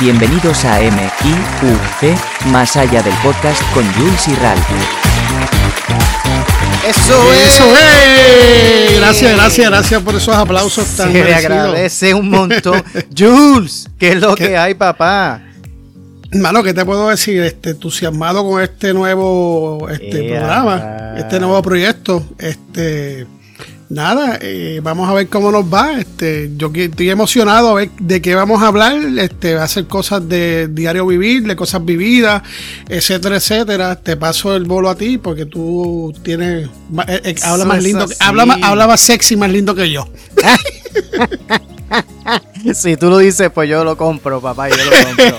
Bienvenidos 0.00 0.64
a 0.64 0.80
M.I.U.C. 0.80 2.14
Más 2.46 2.74
allá 2.74 3.02
del 3.02 3.12
podcast 3.22 3.62
con 3.74 3.84
Jules 3.92 4.28
y 4.28 4.34
Ralph. 4.36 4.64
Eso 6.88 7.32
es. 7.34 7.54
Eso 7.54 7.64
es. 7.76 8.96
Gracias, 8.98 9.36
gracias, 9.36 9.70
gracias 9.70 10.02
por 10.02 10.14
esos 10.14 10.34
aplausos 10.34 10.86
tan 10.96 11.12
Se 11.12 11.22
le 11.22 11.34
agradece 11.34 12.14
un 12.14 12.30
montón. 12.30 12.82
Jules, 13.16 13.90
¿qué 13.98 14.12
es 14.12 14.20
lo 14.22 14.34
que 14.34 14.56
hay, 14.56 14.72
papá? 14.72 15.42
Mano, 16.32 16.62
¿qué 16.62 16.72
te 16.72 16.82
puedo 16.86 17.10
decir? 17.10 17.42
Este, 17.42 17.70
entusiasmado 17.70 18.42
con 18.42 18.62
este 18.62 18.94
nuevo 18.94 19.86
este 19.90 20.30
programa, 20.30 21.12
este 21.18 21.38
nuevo 21.40 21.60
proyecto. 21.60 22.24
Este, 22.38 23.26
nada, 23.88 24.38
eh, 24.40 24.80
vamos 24.82 25.08
a 25.08 25.12
ver 25.14 25.28
cómo 25.28 25.50
nos 25.50 25.64
va. 25.64 25.98
Este, 25.98 26.50
yo 26.56 26.72
que- 26.72 26.84
estoy 26.86 27.10
emocionado 27.10 27.70
a 27.70 27.74
ver 27.74 27.90
de 27.98 28.20
qué 28.22 28.34
vamos 28.34 28.62
a 28.62 28.68
hablar. 28.68 28.96
Este, 29.18 29.54
va 29.54 29.64
a 29.64 29.68
ser 29.68 29.86
cosas 29.86 30.28
de 30.28 30.68
diario 30.68 31.06
vivir, 31.06 31.42
de 31.46 31.56
cosas 31.56 31.84
vividas, 31.84 32.42
etcétera, 32.88 33.36
etcétera. 33.36 33.96
Te 33.96 34.16
paso 34.16 34.54
el 34.56 34.64
bolo 34.64 34.88
a 34.90 34.94
ti 34.94 35.18
porque 35.18 35.46
tú 35.46 36.12
tienes, 36.22 36.68
eh, 37.08 37.20
eh, 37.24 37.34
habla 37.42 37.64
más 37.64 37.82
lindo, 37.82 38.04
así. 38.04 38.14
habla, 38.20 38.46
más- 38.46 38.62
habla 38.62 38.86
más 38.86 39.00
sexy, 39.00 39.36
más 39.36 39.50
lindo 39.50 39.74
que 39.74 39.90
yo. 39.90 40.08
Si 42.74 42.96
tú 42.96 43.08
lo 43.10 43.18
dices, 43.18 43.50
pues 43.52 43.68
yo 43.68 43.84
lo 43.84 43.96
compro, 43.96 44.40
papá, 44.40 44.68
yo 44.68 44.76
lo 44.76 44.90
compro. 45.06 45.38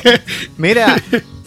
Mira, 0.58 1.02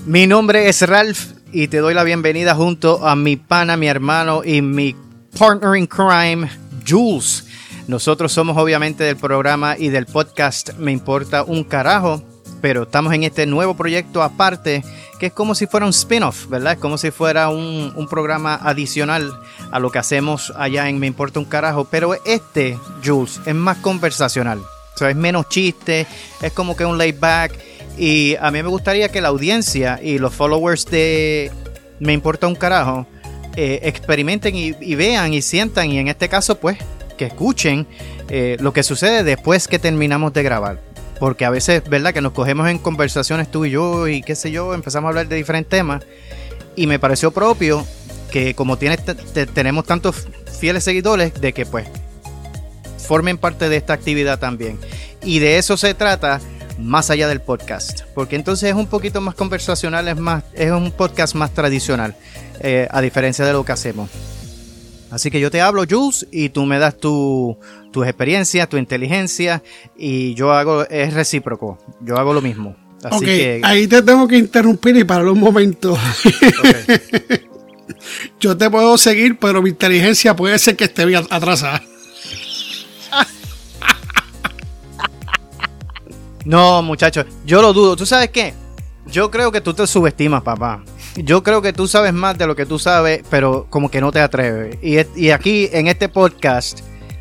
mi 0.06 0.26
nombre 0.26 0.68
es 0.68 0.82
Ralph 0.82 1.18
y 1.52 1.68
te 1.68 1.78
doy 1.78 1.94
la 1.94 2.04
bienvenida 2.04 2.54
junto 2.54 3.06
a 3.06 3.16
mi 3.16 3.36
pana, 3.36 3.76
mi 3.76 3.86
hermano 3.86 4.42
y 4.44 4.62
mi 4.62 4.94
partner 5.38 5.76
in 5.76 5.86
crime, 5.86 6.48
Jules. 6.86 7.46
Nosotros 7.86 8.32
somos 8.32 8.56
obviamente 8.56 9.04
del 9.04 9.16
programa 9.16 9.76
y 9.78 9.88
del 9.88 10.06
podcast 10.06 10.72
Me 10.78 10.92
Importa 10.92 11.42
un 11.42 11.64
Carajo, 11.64 12.22
pero 12.60 12.84
estamos 12.84 13.12
en 13.12 13.24
este 13.24 13.46
nuevo 13.46 13.74
proyecto 13.74 14.22
aparte 14.22 14.82
que 15.18 15.26
es 15.26 15.32
como 15.32 15.54
si 15.54 15.66
fuera 15.66 15.86
un 15.86 15.90
spin-off, 15.90 16.48
¿verdad? 16.48 16.72
Es 16.74 16.78
como 16.78 16.98
si 16.98 17.10
fuera 17.10 17.48
un, 17.48 18.06
programa 18.10 18.54
adicional 18.54 19.32
a 19.70 19.78
lo 19.78 19.90
que 19.90 19.98
hacemos 19.98 20.52
allá 20.56 20.88
en 20.88 20.98
Me 20.98 21.06
Importa 21.06 21.38
un 21.38 21.44
Carajo, 21.44 21.84
pero 21.84 22.14
este, 22.24 22.78
Jules, 23.04 23.40
es 23.46 23.54
más 23.54 23.78
conversacional. 23.78 24.60
O 24.60 24.98
sea, 24.98 25.10
es 25.10 25.16
menos 25.16 25.48
chiste, 25.48 26.06
es 26.40 26.52
como 26.52 26.76
que 26.76 26.84
un 26.84 26.98
laid 26.98 27.18
back. 27.18 27.52
Y 27.96 28.36
a 28.40 28.50
mí 28.50 28.62
me 28.62 28.68
gustaría 28.68 29.08
que 29.08 29.20
la 29.20 29.28
audiencia 29.28 30.00
y 30.02 30.18
los 30.18 30.34
followers 30.34 30.86
de 30.86 31.52
Me 32.00 32.12
Importa 32.12 32.46
un 32.46 32.54
Carajo 32.54 33.06
eh, 33.56 33.80
experimenten 33.84 34.54
y, 34.56 34.72
vean 34.94 35.32
y 35.34 35.42
sientan, 35.42 35.90
y 35.90 35.98
en 35.98 36.08
este 36.08 36.28
caso, 36.28 36.56
pues, 36.58 36.78
que 37.16 37.26
escuchen 37.26 37.86
eh, 38.28 38.56
lo 38.60 38.72
que 38.72 38.82
sucede 38.82 39.22
después 39.22 39.68
que 39.68 39.78
terminamos 39.78 40.32
de 40.32 40.42
grabar. 40.42 40.80
Porque 41.20 41.44
a 41.44 41.50
veces, 41.50 41.82
¿verdad? 41.88 42.12
Que 42.12 42.20
nos 42.20 42.32
cogemos 42.32 42.68
en 42.68 42.78
conversaciones 42.78 43.48
tú 43.50 43.64
y 43.64 43.70
yo 43.70 44.08
y 44.08 44.22
qué 44.22 44.34
sé 44.34 44.50
yo, 44.50 44.74
empezamos 44.74 45.06
a 45.06 45.10
hablar 45.10 45.28
de 45.28 45.36
diferentes 45.36 45.70
temas. 45.70 46.02
Y 46.74 46.88
me 46.88 46.98
pareció 46.98 47.30
propio 47.30 47.86
que 48.32 48.54
como 48.54 48.76
tienes, 48.78 49.04
te- 49.04 49.14
te- 49.14 49.46
tenemos 49.46 49.84
tantos 49.86 50.26
fieles 50.58 50.82
seguidores, 50.82 51.32
de 51.40 51.52
que 51.52 51.64
pues 51.66 51.86
formen 52.98 53.38
parte 53.38 53.68
de 53.68 53.76
esta 53.76 53.92
actividad 53.92 54.38
también. 54.38 54.78
Y 55.22 55.38
de 55.38 55.58
eso 55.58 55.76
se 55.76 55.94
trata 55.94 56.40
más 56.78 57.10
allá 57.10 57.28
del 57.28 57.40
podcast. 57.40 58.02
Porque 58.14 58.34
entonces 58.36 58.70
es 58.70 58.74
un 58.74 58.86
poquito 58.88 59.20
más 59.20 59.34
conversacional, 59.36 60.08
es, 60.08 60.16
más, 60.16 60.42
es 60.54 60.70
un 60.72 60.90
podcast 60.90 61.34
más 61.36 61.52
tradicional, 61.54 62.16
eh, 62.60 62.88
a 62.90 63.00
diferencia 63.00 63.44
de 63.44 63.52
lo 63.52 63.64
que 63.64 63.72
hacemos. 63.72 64.10
Así 65.10 65.30
que 65.30 65.40
yo 65.40 65.50
te 65.50 65.60
hablo, 65.60 65.84
Jules, 65.88 66.26
y 66.32 66.48
tú 66.48 66.64
me 66.66 66.78
das 66.78 66.98
tu, 66.98 67.56
tus 67.92 68.06
experiencias, 68.06 68.68
tu 68.68 68.76
inteligencia, 68.76 69.62
y 69.96 70.34
yo 70.34 70.52
hago, 70.52 70.88
es 70.88 71.14
recíproco, 71.14 71.78
yo 72.00 72.16
hago 72.16 72.32
lo 72.32 72.42
mismo. 72.42 72.76
Así 73.04 73.24
que... 73.24 73.60
ahí 73.62 73.86
te 73.86 74.02
tengo 74.02 74.26
que 74.26 74.38
interrumpir 74.38 74.96
y 74.96 75.04
parar 75.04 75.28
un 75.28 75.38
momento. 75.38 75.96
Yo 78.40 78.56
te 78.56 78.70
puedo 78.70 78.96
seguir, 78.98 79.38
pero 79.38 79.62
mi 79.62 79.70
inteligencia 79.70 80.34
puede 80.34 80.58
ser 80.58 80.76
que 80.76 80.84
esté 80.84 81.04
bien 81.04 81.26
atrasada. 81.30 81.82
No, 86.44 86.82
muchachos, 86.82 87.24
yo 87.46 87.62
lo 87.62 87.72
dudo. 87.72 87.96
¿Tú 87.96 88.04
sabes 88.04 88.28
qué? 88.28 88.52
Yo 89.06 89.30
creo 89.30 89.50
que 89.50 89.62
tú 89.62 89.72
te 89.72 89.86
subestimas, 89.86 90.42
papá. 90.42 90.84
Yo 91.16 91.42
creo 91.44 91.62
que 91.62 91.72
tú 91.72 91.86
sabes 91.86 92.12
más 92.12 92.36
de 92.38 92.46
lo 92.46 92.56
que 92.56 92.66
tú 92.66 92.78
sabes, 92.78 93.22
pero 93.30 93.66
como 93.70 93.88
que 93.90 94.00
no 94.00 94.10
te 94.10 94.20
atreves. 94.20 94.78
Y, 94.82 95.30
aquí, 95.30 95.68
en 95.72 95.86
este 95.86 96.08
podcast, 96.08 96.80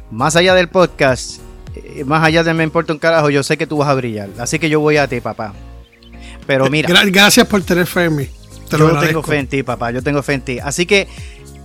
más 0.10 0.36
allá 0.36 0.56
del 0.56 0.68
podcast, 0.68 1.40
eh, 1.76 2.04
más 2.04 2.24
allá 2.24 2.44
de 2.44 2.54
me 2.56 2.64
importa 2.64 2.92
un 2.94 3.00
carajo, 3.00 3.30
yo 3.30 3.44
sé 3.44 3.56
que 3.56 3.68
tú 3.68 3.78
vas 3.78 3.90
a 3.90 3.94
brillar. 3.94 4.30
Así 4.40 4.58
que 4.58 4.68
yo 4.70 4.80
voy 4.80 4.98
a 4.98 5.08
ti, 5.08 5.22
papá. 5.22 5.54
Pero 6.48 6.70
mira, 6.70 6.90
Gra- 6.90 7.12
gracias 7.12 7.48
por 7.48 7.62
tener 7.62 7.86
fe 7.86 8.06
en 8.06 8.16
mí. 8.16 8.28
Te 8.70 8.78
lo 8.80 8.92
yo 8.92 9.00
tengo 9.00 9.22
fe 9.22 9.38
en 9.38 9.48
ti, 9.48 9.62
papá. 9.62 9.92
Yo 9.92 10.02
tengo 10.02 10.24
fe 10.24 10.34
en 10.34 10.42
ti. 10.42 10.60
Así 10.60 10.88
que 10.88 11.08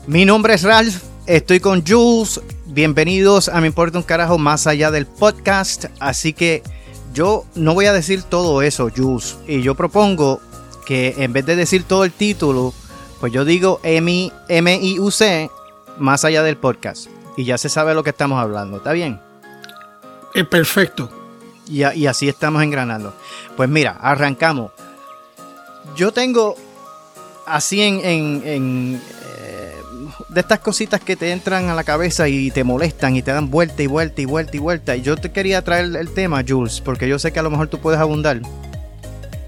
mi 0.07 0.27
nombre 0.27 0.55
es 0.55 0.63
Ralph. 0.63 0.97
Estoy 1.27 1.61
con 1.61 1.85
Jules. 1.87 2.41
Bienvenidos 2.67 3.49
a 3.49 3.61
Me 3.63 3.67
Importa 3.69 3.97
un 3.97 4.05
Carajo 4.05 4.37
más 4.37 4.67
allá 4.67 4.91
del 4.91 5.07
podcast. 5.07 5.87
Así 5.99 6.35
que 6.35 6.63
yo 7.15 7.47
no 7.55 7.73
voy 7.73 7.87
a 7.87 7.95
decir 7.95 8.23
todo 8.23 8.61
eso, 8.61 8.91
Jules. 8.95 9.39
Y 9.47 9.63
yo 9.63 9.75
propongo 9.75 10.41
que 10.89 11.15
en 11.19 11.35
vez 11.35 11.45
de 11.45 11.55
decir 11.55 11.85
todo 11.85 12.05
el 12.05 12.13
título, 12.13 12.73
pues 13.21 13.31
yo 13.31 13.45
digo 13.45 13.79
M-I-U-C 13.83 15.51
más 15.99 16.25
allá 16.25 16.43
del 16.43 16.57
podcast. 16.57 17.09
Y 17.37 17.45
ya 17.45 17.59
se 17.59 17.69
sabe 17.69 17.93
lo 17.95 18.03
que 18.03 18.09
estamos 18.11 18.41
hablando. 18.41 18.79
¿Está 18.79 18.93
bien? 18.93 19.21
Eh, 20.35 20.45
perfecto. 20.45 21.11
Y, 21.69 21.83
así 22.07 22.27
estamos 22.27 22.63
engranando. 22.63 23.13
Pues 23.55 23.69
mira, 23.69 23.99
arrancamos. 24.01 24.73
Yo 25.95 26.11
tengo 26.13 26.57
así 27.45 27.83
en, 27.83 28.01
en- 28.03 28.43
en, 28.47 29.03
eh, 29.41 29.75
de 30.31 30.41
estas 30.41 30.61
cositas 30.61 31.01
que 31.03 31.17
te 31.17 31.31
entran 31.33 31.69
a 31.69 31.75
la 31.75 31.85
cabeza 31.85 32.29
y 32.29 32.51
te 32.51 32.65
molestan 32.65 33.15
y 33.15 33.21
te 33.23 33.31
dan 33.31 33.51
vuelta 33.51 33.83
y 33.83 33.87
vuelta 33.87 34.23
y 34.23 34.25
vuelta 34.25 34.57
y 34.57 34.61
vuelta. 34.61 34.97
Y 34.97 35.03
yo 35.03 35.17
te 35.19 35.31
quería 35.33 35.63
traer 35.63 35.95
el 35.97 36.15
tema, 36.15 36.43
Jules, 36.49 36.81
porque 36.81 37.07
yo 37.07 37.19
sé 37.19 37.31
que 37.31 37.41
a 37.41 37.43
lo 37.43 37.51
mejor 37.51 37.69
tú 37.69 37.79
puedes 37.79 38.01
abundar. 38.01 38.41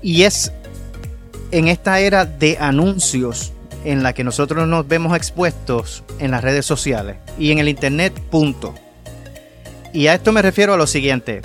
Y 0.02 0.22
es 0.24 0.52
en 1.52 1.68
esta 1.68 2.00
era 2.00 2.24
de 2.24 2.58
anuncios 2.60 3.52
en 3.84 4.02
la 4.02 4.12
que 4.12 4.24
nosotros 4.24 4.68
nos 4.68 4.86
vemos 4.86 5.16
expuestos 5.16 6.02
en 6.18 6.30
las 6.30 6.42
redes 6.42 6.66
sociales 6.66 7.16
y 7.38 7.50
en 7.50 7.58
el 7.58 7.68
internet, 7.68 8.12
punto. 8.30 8.74
Y 9.92 10.06
a 10.06 10.14
esto 10.14 10.32
me 10.32 10.42
refiero 10.42 10.74
a 10.74 10.76
lo 10.76 10.86
siguiente. 10.86 11.42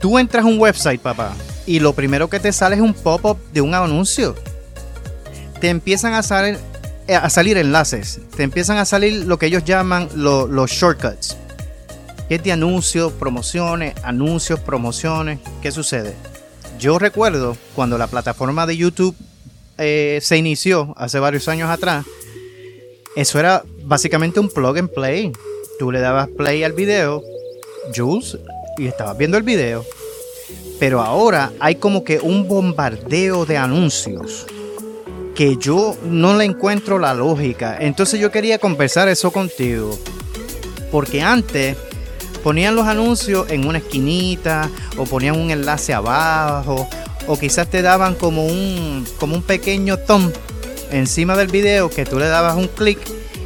Tú 0.00 0.18
entras 0.18 0.44
a 0.44 0.48
un 0.48 0.58
website, 0.58 1.00
papá, 1.00 1.32
y 1.66 1.80
lo 1.80 1.92
primero 1.92 2.28
que 2.28 2.40
te 2.40 2.52
sale 2.52 2.76
es 2.76 2.82
un 2.82 2.94
pop-up 2.94 3.38
de 3.52 3.60
un 3.60 3.74
anuncio. 3.74 4.34
Te 5.60 5.68
empiezan 5.70 6.14
a 6.14 6.22
salir, 6.22 6.58
eh, 7.06 7.14
a 7.14 7.30
salir 7.30 7.56
enlaces, 7.56 8.20
te 8.36 8.42
empiezan 8.42 8.76
a 8.78 8.84
salir 8.84 9.26
lo 9.26 9.38
que 9.38 9.46
ellos 9.46 9.64
llaman 9.64 10.08
lo- 10.14 10.46
los 10.46 10.70
shortcuts. 10.70 11.36
Es 12.28 12.42
de 12.42 12.52
anuncios, 12.52 13.12
promociones, 13.12 13.94
anuncios, 14.02 14.60
promociones. 14.60 15.38
¿Qué 15.62 15.72
sucede? 15.72 16.14
Yo 16.78 16.98
recuerdo 16.98 17.56
cuando 17.74 17.98
la 17.98 18.06
plataforma 18.06 18.66
de 18.66 18.76
YouTube 18.76 19.16
eh, 19.78 20.18
se 20.22 20.36
inició 20.36 20.92
hace 20.96 21.18
varios 21.18 21.48
años 21.48 21.70
atrás, 21.70 22.04
eso 23.18 23.40
era 23.40 23.64
básicamente 23.82 24.38
un 24.38 24.48
plug 24.48 24.78
and 24.78 24.90
play. 24.90 25.32
Tú 25.78 25.90
le 25.90 26.00
dabas 26.00 26.28
play 26.28 26.62
al 26.62 26.72
video, 26.72 27.22
Jules, 27.94 28.38
y 28.76 28.86
estabas 28.86 29.16
viendo 29.16 29.36
el 29.36 29.42
video. 29.42 29.84
Pero 30.78 31.00
ahora 31.00 31.52
hay 31.58 31.74
como 31.76 32.04
que 32.04 32.20
un 32.20 32.46
bombardeo 32.46 33.44
de 33.44 33.56
anuncios 33.56 34.46
que 35.34 35.56
yo 35.56 35.96
no 36.04 36.36
le 36.36 36.44
encuentro 36.44 36.98
la 36.98 37.14
lógica. 37.14 37.76
Entonces 37.80 38.20
yo 38.20 38.30
quería 38.30 38.58
conversar 38.58 39.08
eso 39.08 39.32
contigo. 39.32 39.98
Porque 40.92 41.20
antes 41.20 41.76
ponían 42.42 42.76
los 42.76 42.86
anuncios 42.86 43.50
en 43.50 43.66
una 43.66 43.78
esquinita 43.78 44.70
o 44.96 45.04
ponían 45.04 45.38
un 45.38 45.50
enlace 45.50 45.92
abajo 45.92 46.88
o 47.28 47.38
quizás 47.38 47.68
te 47.68 47.82
daban 47.82 48.14
como 48.14 48.46
un 48.46 49.06
como 49.18 49.36
un 49.36 49.42
pequeño 49.42 49.98
thumb 49.98 50.32
encima 50.90 51.36
del 51.36 51.48
video 51.48 51.90
que 51.90 52.04
tú 52.04 52.18
le 52.18 52.26
dabas 52.26 52.56
un 52.56 52.66
clic 52.66 52.98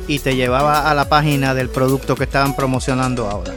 y 0.07 0.21
te 0.21 0.35
llevaba 0.35 0.91
a 0.91 0.95
la 0.95 1.09
página 1.09 1.55
del 1.55 1.69
producto 1.69 2.15
que 2.15 2.25
estaban 2.25 2.57
promocionando 2.57 3.29
ahora. 3.29 3.55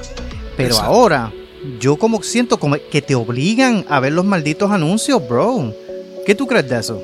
Pero 0.58 0.70
Exacto. 0.70 0.92
ahora 0.92 1.32
yo 1.80 1.98
como 1.98 2.22
siento 2.24 2.60
como 2.60 2.78
que 2.92 3.02
te 3.02 3.16
obligan 3.16 3.86
a 3.90 4.00
ver 4.00 4.14
los 4.14 4.26
malditos 4.26 4.72
anuncios, 4.72 5.28
bro. 5.28 5.74
¿Qué 6.26 6.36
tú 6.36 6.48
crees 6.48 6.68
de 6.68 6.80
eso? 6.80 7.02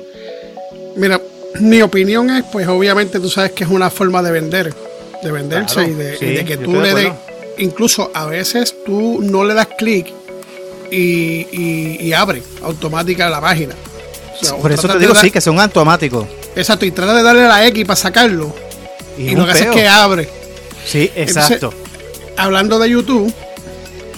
Mira, 0.96 1.20
mi 1.60 1.80
opinión 1.82 2.30
es, 2.30 2.44
pues 2.44 2.66
obviamente 2.66 3.20
tú 3.20 3.28
sabes 3.28 3.52
que 3.52 3.64
es 3.64 3.70
una 3.70 3.90
forma 3.90 4.22
de 4.22 4.32
vender, 4.32 4.74
de 5.22 5.32
venderse 5.32 5.74
Claro, 5.74 5.90
y, 5.90 5.94
de, 5.94 6.16
sí, 6.16 6.24
y 6.24 6.34
de 6.34 6.44
que 6.44 6.56
tú 6.56 6.72
le 6.72 6.94
des, 6.94 7.12
incluso 7.58 8.10
a 8.14 8.26
veces 8.26 8.74
tú 8.84 9.20
no 9.22 9.44
le 9.44 9.54
das 9.54 9.68
clic 9.78 10.12
y, 10.92 11.46
y- 11.52 11.96
y 12.00 12.12
abre 12.12 12.42
automática 12.62 13.28
la 13.30 13.40
página. 13.40 13.74
O 14.40 14.44
sea, 14.44 14.54
o 14.54 14.58
Por 14.60 14.72
eso 14.72 14.86
te 14.88 14.98
digo 14.98 15.14
dar- 15.14 15.22
sí, 15.24 15.30
que 15.30 15.40
son 15.40 15.58
automáticos. 15.60 16.26
Exacto, 16.54 16.84
y 16.84 16.90
trata 16.90 17.14
de 17.14 17.22
darle 17.22 17.48
la 17.48 17.66
X 17.68 17.84
para 17.86 17.96
sacarlo. 17.96 18.54
Y, 19.16 19.34
lo 19.34 19.44
que 19.46 19.52
hace 19.52 19.64
es 19.64 19.70
que 19.70 19.88
abre. 19.88 20.28
Sí, 20.86 21.10
exacto. 21.14 21.72
Hablando 22.36 22.78
de 22.78 22.90
YouTube, 22.90 23.32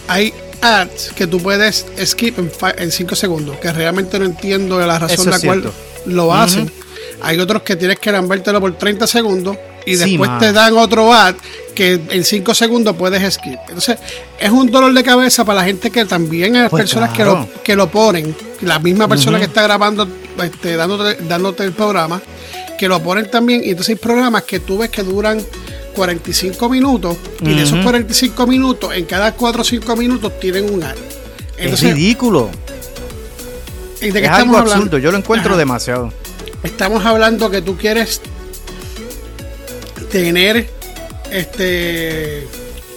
hay 0.08 0.32
ads 0.62 1.12
que 1.14 1.26
tú 1.26 1.38
puedes 1.40 1.84
skip 2.04 2.38
en 2.78 2.90
5 2.92 3.14
segundos, 3.14 3.56
que 3.58 3.72
realmente 3.72 4.18
no 4.18 4.24
entiendo 4.24 4.78
la 4.84 4.98
razón 4.98 5.24
de 5.26 5.30
la 5.30 5.40
cual 5.40 5.72
lo 6.06 6.34
hacen. 6.34 6.70
Hay 7.22 7.38
otros 7.38 7.62
que 7.62 7.76
tienes 7.76 7.98
que 7.98 8.10
lambértelo 8.12 8.60
por 8.60 8.76
30 8.76 9.06
segundos 9.06 9.56
y 9.86 9.96
después 9.96 10.30
te 10.38 10.52
dan 10.52 10.76
otro 10.76 11.12
ad 11.12 11.34
que 11.74 12.00
en 12.08 12.24
5 12.24 12.54
segundos 12.54 12.96
puedes 12.96 13.34
skip. 13.34 13.58
Entonces, 13.68 13.98
es 14.38 14.50
un 14.50 14.70
dolor 14.70 14.92
de 14.92 15.02
cabeza 15.02 15.44
para 15.44 15.60
la 15.60 15.64
gente 15.64 15.90
que 15.90 16.04
también 16.04 16.56
hay 16.56 16.68
pues 16.68 16.82
personas 16.82 17.10
que, 17.10 17.24
lo, 17.24 17.48
que 17.62 17.74
lo 17.74 17.90
ponen, 17.90 18.34
la 18.62 18.78
misma 18.78 19.08
persona 19.08 19.38
que 19.38 19.44
está 19.44 19.62
grabando, 19.62 20.08
este, 20.42 20.76
dándote, 20.76 21.22
dándote 21.24 21.64
el 21.64 21.72
programa, 21.72 22.22
que 22.78 22.88
lo 22.88 23.02
ponen 23.02 23.30
también. 23.30 23.62
Y 23.64 23.70
entonces 23.70 23.96
hay 23.96 24.00
programas 24.00 24.44
que 24.44 24.60
tú 24.60 24.78
ves 24.78 24.90
que 24.90 25.02
duran 25.02 25.42
45 25.94 26.68
minutos 26.68 27.16
y 27.40 27.54
de 27.54 27.62
esos 27.62 27.82
45 27.82 28.46
minutos, 28.46 28.94
en 28.94 29.04
cada 29.04 29.32
4 29.32 29.62
o 29.62 29.64
5 29.64 29.96
minutos 29.96 30.38
tienen 30.40 30.72
un 30.72 30.82
ad. 30.82 30.94
es 31.56 31.80
ridículo. 31.80 32.50
¿y 34.00 34.10
de 34.10 34.20
qué 34.20 34.26
es 34.26 34.32
estamos 34.32 34.56
algo 34.56 34.72
absurdo, 34.72 34.98
yo 34.98 35.10
lo 35.10 35.18
encuentro 35.18 35.56
demasiado. 35.56 36.12
Estamos 36.62 37.04
hablando 37.04 37.50
que 37.50 37.62
tú 37.62 37.76
quieres 37.76 38.20
tener 40.14 40.68
este 41.32 42.46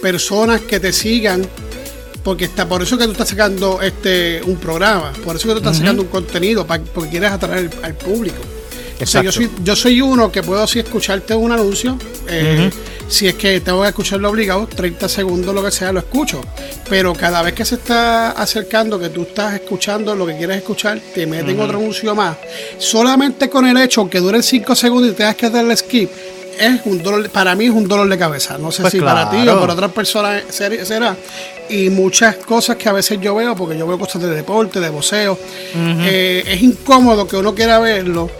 personas 0.00 0.60
que 0.60 0.78
te 0.78 0.92
sigan 0.92 1.44
porque 2.22 2.44
está 2.44 2.68
por 2.68 2.80
eso 2.80 2.96
que 2.96 3.06
tú 3.06 3.10
estás 3.10 3.30
sacando 3.30 3.82
este 3.82 4.40
un 4.44 4.56
programa 4.56 5.12
por 5.24 5.34
eso 5.34 5.48
que 5.48 5.54
tú 5.54 5.58
estás 5.58 5.78
sacando 5.78 6.02
un 6.02 6.08
contenido 6.10 6.64
porque 6.64 7.10
quieres 7.10 7.32
atraer 7.32 7.70
al 7.82 7.94
público 7.94 8.40
o 9.00 9.06
sea, 9.06 9.22
yo 9.22 9.32
soy, 9.32 9.50
yo 9.62 9.76
soy 9.76 10.00
uno 10.00 10.30
que 10.30 10.42
puedo 10.42 10.62
así 10.62 10.80
escucharte 10.80 11.34
un 11.34 11.52
anuncio. 11.52 11.96
Eh, 12.28 12.70
si 13.08 13.26
es 13.26 13.34
que 13.34 13.60
tengo 13.60 13.82
que 13.82 13.88
escucharlo 13.88 14.28
obligado, 14.28 14.66
30 14.66 15.08
segundos, 15.08 15.54
lo 15.54 15.62
que 15.62 15.70
sea, 15.70 15.92
lo 15.92 16.00
escucho. 16.00 16.40
Pero 16.88 17.14
cada 17.14 17.40
vez 17.42 17.54
que 17.54 17.64
se 17.64 17.76
está 17.76 18.32
acercando, 18.32 18.98
que 18.98 19.08
tú 19.08 19.22
estás 19.22 19.54
escuchando 19.54 20.14
lo 20.14 20.26
que 20.26 20.36
quieres 20.36 20.58
escuchar, 20.58 21.00
te 21.14 21.26
meten 21.26 21.60
otro 21.60 21.78
anuncio 21.78 22.14
más. 22.14 22.36
Solamente 22.78 23.48
con 23.48 23.66
el 23.66 23.76
hecho 23.78 24.08
que 24.10 24.18
dure 24.18 24.42
5 24.42 24.74
segundos 24.74 25.12
y 25.12 25.14
tengas 25.14 25.36
que 25.36 25.48
darle 25.48 25.76
skip, 25.76 26.10
es 26.58 26.80
un 26.84 27.02
dolor, 27.02 27.30
para 27.30 27.54
mí 27.54 27.66
es 27.66 27.70
un 27.70 27.86
dolor 27.86 28.08
de 28.08 28.18
cabeza. 28.18 28.58
No 28.58 28.70
sé 28.70 28.82
pues 28.82 28.92
si 28.92 29.00
para 29.00 29.30
ti 29.30 29.48
o 29.48 29.60
para 29.60 29.72
otras 29.72 29.92
personas 29.92 30.42
será. 30.50 31.16
Y 31.68 31.90
muchas 31.90 32.36
cosas 32.36 32.76
que 32.76 32.88
a 32.88 32.92
veces 32.92 33.20
yo 33.20 33.34
veo, 33.34 33.54
porque 33.54 33.76
yo 33.76 33.86
veo 33.86 33.98
cosas 33.98 34.22
de 34.22 34.30
deporte, 34.30 34.80
de 34.80 34.88
voceo, 34.88 35.38
eh, 35.74 36.42
es 36.46 36.62
incómodo 36.62 37.26
que 37.28 37.36
uno 37.36 37.54
quiera 37.54 37.78
verlo 37.78 38.30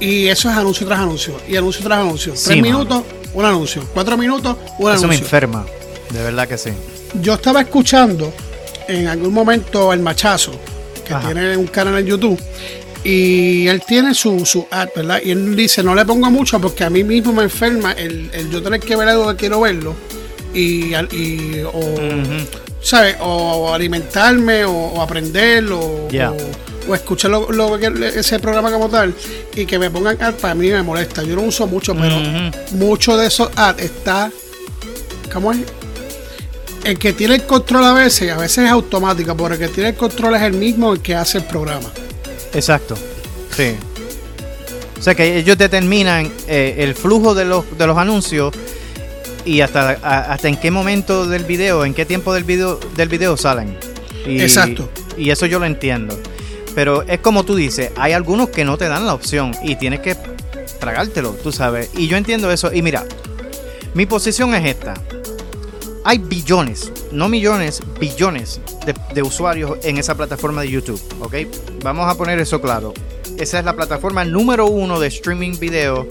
y 0.00 0.28
eso 0.28 0.48
es 0.48 0.56
anuncio 0.56 0.86
tras 0.86 1.00
anuncio. 1.00 1.34
Y 1.48 1.56
anuncio 1.56 1.84
tras 1.84 1.98
anuncio. 1.98 2.34
Tres 2.34 2.62
minutos, 2.62 3.02
un 3.34 3.44
anuncio. 3.44 3.82
Cuatro 3.92 4.16
minutos, 4.16 4.56
un 4.78 4.88
anuncio. 4.88 4.94
Eso 4.94 5.08
me 5.08 5.16
enferma. 5.16 5.66
De 6.10 6.22
verdad 6.22 6.48
que 6.48 6.56
sí. 6.56 6.70
Yo 7.20 7.34
estaba 7.34 7.60
escuchando 7.60 8.32
en 8.86 9.06
algún 9.08 9.32
momento 9.32 9.92
el 9.92 10.00
machazo, 10.00 10.52
que 11.06 11.14
tiene 11.14 11.56
un 11.56 11.66
canal 11.66 11.98
en 11.98 12.06
YouTube. 12.06 12.40
Y 13.04 13.68
él 13.68 13.82
tiene 13.86 14.14
su, 14.14 14.44
su 14.44 14.66
ad, 14.70 14.88
¿verdad? 14.94 15.20
Y 15.24 15.30
él 15.30 15.54
dice, 15.54 15.82
no 15.82 15.94
le 15.94 16.04
pongo 16.04 16.30
mucho 16.30 16.60
porque 16.60 16.84
a 16.84 16.90
mí 16.90 17.04
mismo 17.04 17.32
me 17.32 17.44
enferma 17.44 17.92
el, 17.92 18.30
yo 18.50 18.62
tener 18.62 18.80
que 18.80 18.96
ver 18.96 19.08
algo 19.08 19.28
que 19.28 19.36
quiero 19.36 19.60
verlo. 19.60 19.94
Y, 20.52 20.94
y 20.94 21.62
o, 21.64 21.94
¿sabes? 22.80 23.16
O 23.20 23.72
alimentarme 23.72 24.64
o, 24.64 25.00
aprender 25.00 25.64
o 25.72 26.08
o 26.88 26.94
escuchar 26.94 27.30
lo, 27.30 27.76
ese 27.76 28.38
programa 28.38 28.72
como 28.72 28.88
tal 28.88 29.14
y 29.54 29.66
que 29.66 29.78
me 29.78 29.90
pongan 29.90 30.20
ad, 30.22 30.34
para 30.34 30.54
mí 30.54 30.68
me 30.70 30.82
molesta. 30.82 31.22
Yo 31.22 31.36
no 31.36 31.42
uso 31.42 31.66
mucho, 31.66 31.94
pero 31.94 32.16
mucho 32.72 33.16
de 33.16 33.26
esos 33.26 33.50
ads 33.56 33.82
está. 33.82 34.30
¿Cómo 35.32 35.52
es? 35.52 35.58
El 36.84 36.98
que 36.98 37.12
tiene 37.12 37.34
el 37.34 37.44
control 37.44 37.84
a 37.84 37.92
veces, 37.92 38.32
a 38.32 38.38
veces 38.38 38.64
es 38.64 38.70
automático, 38.70 39.36
pero 39.36 39.54
el 39.54 39.58
que 39.58 39.68
tiene 39.68 39.90
el 39.90 39.96
control 39.96 40.36
es 40.36 40.42
el 40.42 40.54
mismo 40.54 40.92
el 40.94 41.00
que 41.00 41.14
hace 41.14 41.38
el 41.38 41.44
programa. 41.44 41.90
Exacto. 42.54 42.94
Sí. 43.56 43.74
O 44.98 45.02
sea 45.02 45.14
que 45.14 45.38
ellos 45.38 45.56
determinan 45.56 46.30
eh, 46.48 46.76
el 46.78 46.94
flujo 46.94 47.34
de 47.34 47.44
los, 47.44 47.78
de 47.78 47.86
los 47.86 47.96
anuncios 47.96 48.52
y 49.44 49.60
hasta, 49.60 49.90
hasta 49.90 50.48
en 50.48 50.56
qué 50.56 50.70
momento 50.70 51.26
del 51.26 51.44
video, 51.44 51.84
en 51.84 51.94
qué 51.94 52.04
tiempo 52.04 52.34
del 52.34 52.44
video, 52.44 52.78
del 52.96 53.08
video 53.08 53.36
salen. 53.36 53.76
Exacto. 54.26 54.88
Y 55.16 55.30
eso 55.30 55.46
yo 55.46 55.58
lo 55.58 55.66
entiendo. 55.66 56.18
Pero 56.74 57.02
es 57.02 57.20
como 57.20 57.44
tú 57.44 57.56
dices, 57.56 57.90
hay 57.96 58.12
algunos 58.12 58.50
que 58.50 58.64
no 58.64 58.76
te 58.76 58.88
dan 58.88 59.06
la 59.06 59.14
opción 59.14 59.52
y 59.62 59.76
tienes 59.76 60.00
que 60.00 60.16
tragártelo, 60.78 61.32
tú 61.32 61.52
sabes. 61.52 61.90
Y 61.96 62.08
yo 62.08 62.16
entiendo 62.16 62.50
eso. 62.52 62.72
Y 62.72 62.82
mira, 62.82 63.04
mi 63.94 64.06
posición 64.06 64.54
es 64.54 64.64
esta. 64.64 64.94
Hay 66.04 66.18
billones, 66.18 66.92
no 67.10 67.28
millones, 67.28 67.80
billones 68.00 68.60
de, 69.12 69.22
usuarios 69.22 69.78
en 69.82 69.98
esa 69.98 70.14
plataforma 70.14 70.62
de 70.62 70.70
YouTube, 70.70 71.02
¿ok? 71.20 71.34
Vamos 71.88 72.06
a 72.06 72.18
poner 72.18 72.38
eso 72.38 72.60
claro. 72.60 72.92
Esa 73.38 73.60
es 73.60 73.64
la 73.64 73.74
plataforma 73.74 74.22
número 74.22 74.66
uno 74.66 75.00
de 75.00 75.08
streaming 75.08 75.58
video 75.58 76.06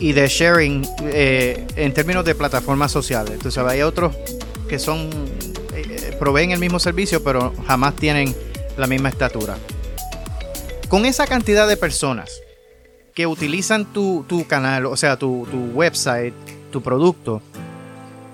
y 0.00 0.10
de 0.10 0.26
sharing 0.26 0.84
eh, 1.04 1.64
en 1.76 1.94
términos 1.94 2.24
de 2.24 2.34
plataformas 2.34 2.90
sociales. 2.90 3.38
Sabes, 3.50 3.72
hay 3.72 3.82
otros 3.82 4.16
que 4.68 4.80
son, 4.80 5.08
eh, 5.76 6.16
proveen 6.18 6.50
el 6.50 6.58
mismo 6.58 6.80
servicio, 6.80 7.22
pero 7.22 7.54
jamás 7.68 7.94
tienen 7.94 8.34
la 8.76 8.88
misma 8.88 9.10
estatura. 9.10 9.56
Con 10.88 11.06
esa 11.06 11.24
cantidad 11.28 11.68
de 11.68 11.76
personas 11.76 12.42
que 13.14 13.28
utilizan 13.28 13.92
tu, 13.92 14.44
canal, 14.48 14.86
o 14.86 14.96
sea, 14.96 15.16
tu, 15.16 15.46
website, 15.72 16.34
tu 16.72 16.82
producto, 16.82 17.42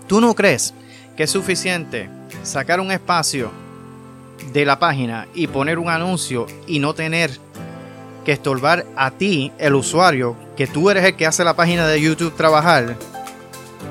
¿tú 0.06 0.22
no 0.22 0.34
crees 0.34 0.72
que 1.18 1.24
es 1.24 1.30
suficiente 1.30 2.08
sacar 2.44 2.80
un 2.80 2.92
espacio 2.92 3.50
de 4.52 4.64
la 4.64 4.78
página 4.78 5.26
y 5.34 5.46
poner 5.46 5.78
un 5.78 5.88
anuncio 5.88 6.46
y 6.66 6.78
no 6.78 6.94
tener 6.94 7.30
que 8.24 8.32
estorbar 8.32 8.86
a 8.96 9.12
ti, 9.12 9.52
el 9.58 9.74
usuario, 9.74 10.36
que 10.56 10.66
tú 10.66 10.90
eres 10.90 11.04
el 11.04 11.14
que 11.14 11.26
hace 11.26 11.44
la 11.44 11.54
página 11.54 11.86
de 11.86 12.00
YouTube 12.00 12.34
trabajar, 12.34 12.96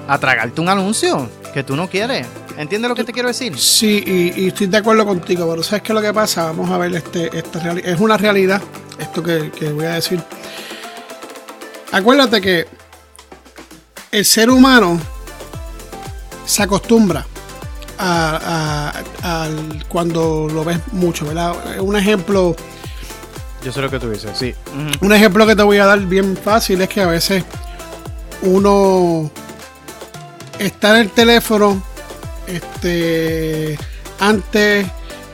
a 0.08 0.18
tragarte 0.18 0.62
un 0.62 0.70
anuncio 0.70 1.30
que 1.54 1.64
tú 1.64 1.76
no 1.76 1.90
quieres? 1.90 2.28
¿Entiendes 2.58 2.90
lo 2.90 2.96
que 2.96 3.04
te 3.04 3.14
quiero 3.14 3.28
decir? 3.28 3.58
Sí, 3.58 4.04
y, 4.06 4.48
estoy 4.48 4.68
de 4.68 4.78
acuerdo 4.78 5.06
contigo, 5.06 5.50
pero 5.50 5.64
¿sabes 5.64 5.84
qué 5.84 5.92
es 5.92 5.96
lo 5.96 6.02
que 6.02 6.14
pasa? 6.14 6.46
Vamos 6.48 6.70
a 6.70 6.78
ver, 6.78 6.94
este, 6.96 7.38
esta 7.38 7.72
es 7.72 8.00
una 8.00 8.18
realidad, 8.18 8.62
esto 9.00 9.24
que, 9.24 9.50
voy 9.72 9.86
a 9.86 9.94
decir. 9.94 10.22
Acuérdate 11.92 12.42
que 12.42 12.68
el 14.12 14.26
ser 14.26 14.50
humano 14.50 15.00
se 16.46 16.64
acostumbra 16.64 17.26
a, 17.98 18.94
cuando 19.88 20.48
lo 20.52 20.64
ves 20.64 20.80
mucho, 20.92 21.26
¿verdad? 21.26 21.80
Un 21.80 21.96
ejemplo. 21.96 22.56
Yo 23.64 23.72
sé 23.72 23.82
lo 23.82 23.90
que 23.90 24.00
tú 24.00 24.10
dices, 24.10 24.32
sí. 24.38 24.54
Un 25.02 25.14
ejemplo 25.14 25.48
que 25.48 25.56
te 25.56 25.64
voy 25.64 25.78
a 25.78 25.86
dar 25.86 26.00
bien 26.00 26.38
fácil 26.38 26.82
es 26.82 26.90
que 26.90 27.02
a 27.02 27.08
veces 27.08 27.44
uno 28.42 29.32
está 30.60 30.96
en 30.96 31.02
el 31.02 31.10
teléfono 31.10 31.82
este, 32.48 33.78
antes 34.20 34.86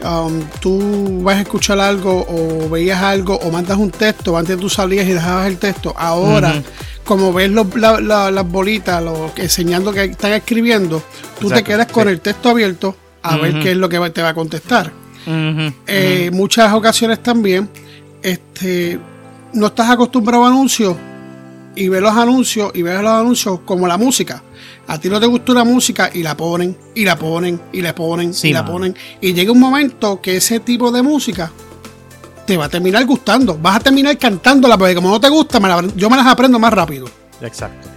um, 0.03 0.41
tú 0.59 1.21
vas 1.23 1.37
a 1.37 1.41
escuchar 1.41 1.79
algo 1.79 2.25
o 2.27 2.69
veías 2.69 3.01
algo 3.01 3.35
o 3.35 3.51
mandas 3.51 3.77
un 3.77 3.91
texto, 3.91 4.37
antes 4.37 4.57
tú 4.59 4.69
salías 4.69 5.05
y 5.07 5.13
dejabas 5.13 5.47
el 5.47 5.57
texto, 5.57 5.93
ahora 5.97 6.61
como 7.11 7.33
ves 7.33 7.51
las 7.51 8.49
bolitas 8.49 9.03
lo, 9.03 9.33
enseñando 9.35 9.91
que 9.91 10.05
están 10.05 10.31
escribiendo, 10.31 11.03
tú 11.41 11.49
te 11.49 11.61
quedas 11.61 11.87
con 11.87 12.07
el 12.07 12.21
texto 12.21 12.47
abierto 12.47 12.95
a 13.21 13.35
ver 13.35 13.59
qué 13.59 13.71
es 13.71 13.77
lo 13.77 13.89
que 13.89 13.99
te 14.11 14.21
va 14.21 14.29
a 14.29 14.33
contestar. 14.33 14.93
Eh, 15.27 16.29
muchas 16.31 16.71
ocasiones 16.71 17.21
también 17.21 17.67
este, 18.23 18.97
no 19.51 19.67
estás 19.67 19.89
acostumbrado 19.89 20.45
a 20.45 20.47
anuncios 20.47 20.95
y 21.75 21.89
ves 21.89 22.01
los 22.01 22.15
anuncios 22.15 22.71
y 22.73 22.81
ves 22.81 23.01
los 23.01 23.11
anuncios 23.11 23.59
como 23.65 23.89
la 23.89 23.97
música. 23.97 24.41
A 24.87 24.97
ti 24.97 25.09
no 25.09 25.19
te 25.19 25.25
gustó 25.25 25.53
la 25.53 25.65
música 25.65 26.11
y 26.13 26.23
la 26.23 26.37
ponen, 26.37 26.77
y 26.95 27.03
la 27.03 27.17
ponen, 27.17 27.59
y 27.73 27.81
la 27.81 27.93
ponen, 27.93 28.31
y 28.41 28.53
la 28.53 28.63
ponen. 28.63 28.95
Y 29.19 29.33
llega 29.33 29.51
un 29.51 29.59
momento 29.59 30.21
que 30.21 30.37
ese 30.37 30.61
tipo 30.61 30.93
de 30.93 31.01
música 31.01 31.51
te 32.51 32.57
va 32.57 32.65
a 32.65 32.69
terminar 32.69 33.05
gustando. 33.05 33.57
Vas 33.57 33.77
a 33.77 33.79
terminar 33.79 34.17
cantándola, 34.17 34.77
porque 34.77 34.93
como 34.93 35.09
no 35.09 35.21
te 35.21 35.29
gusta, 35.29 35.57
yo 35.95 36.09
me 36.09 36.17
las 36.17 36.27
aprendo 36.27 36.59
más 36.59 36.73
rápido. 36.73 37.07
Exacto. 37.39 37.87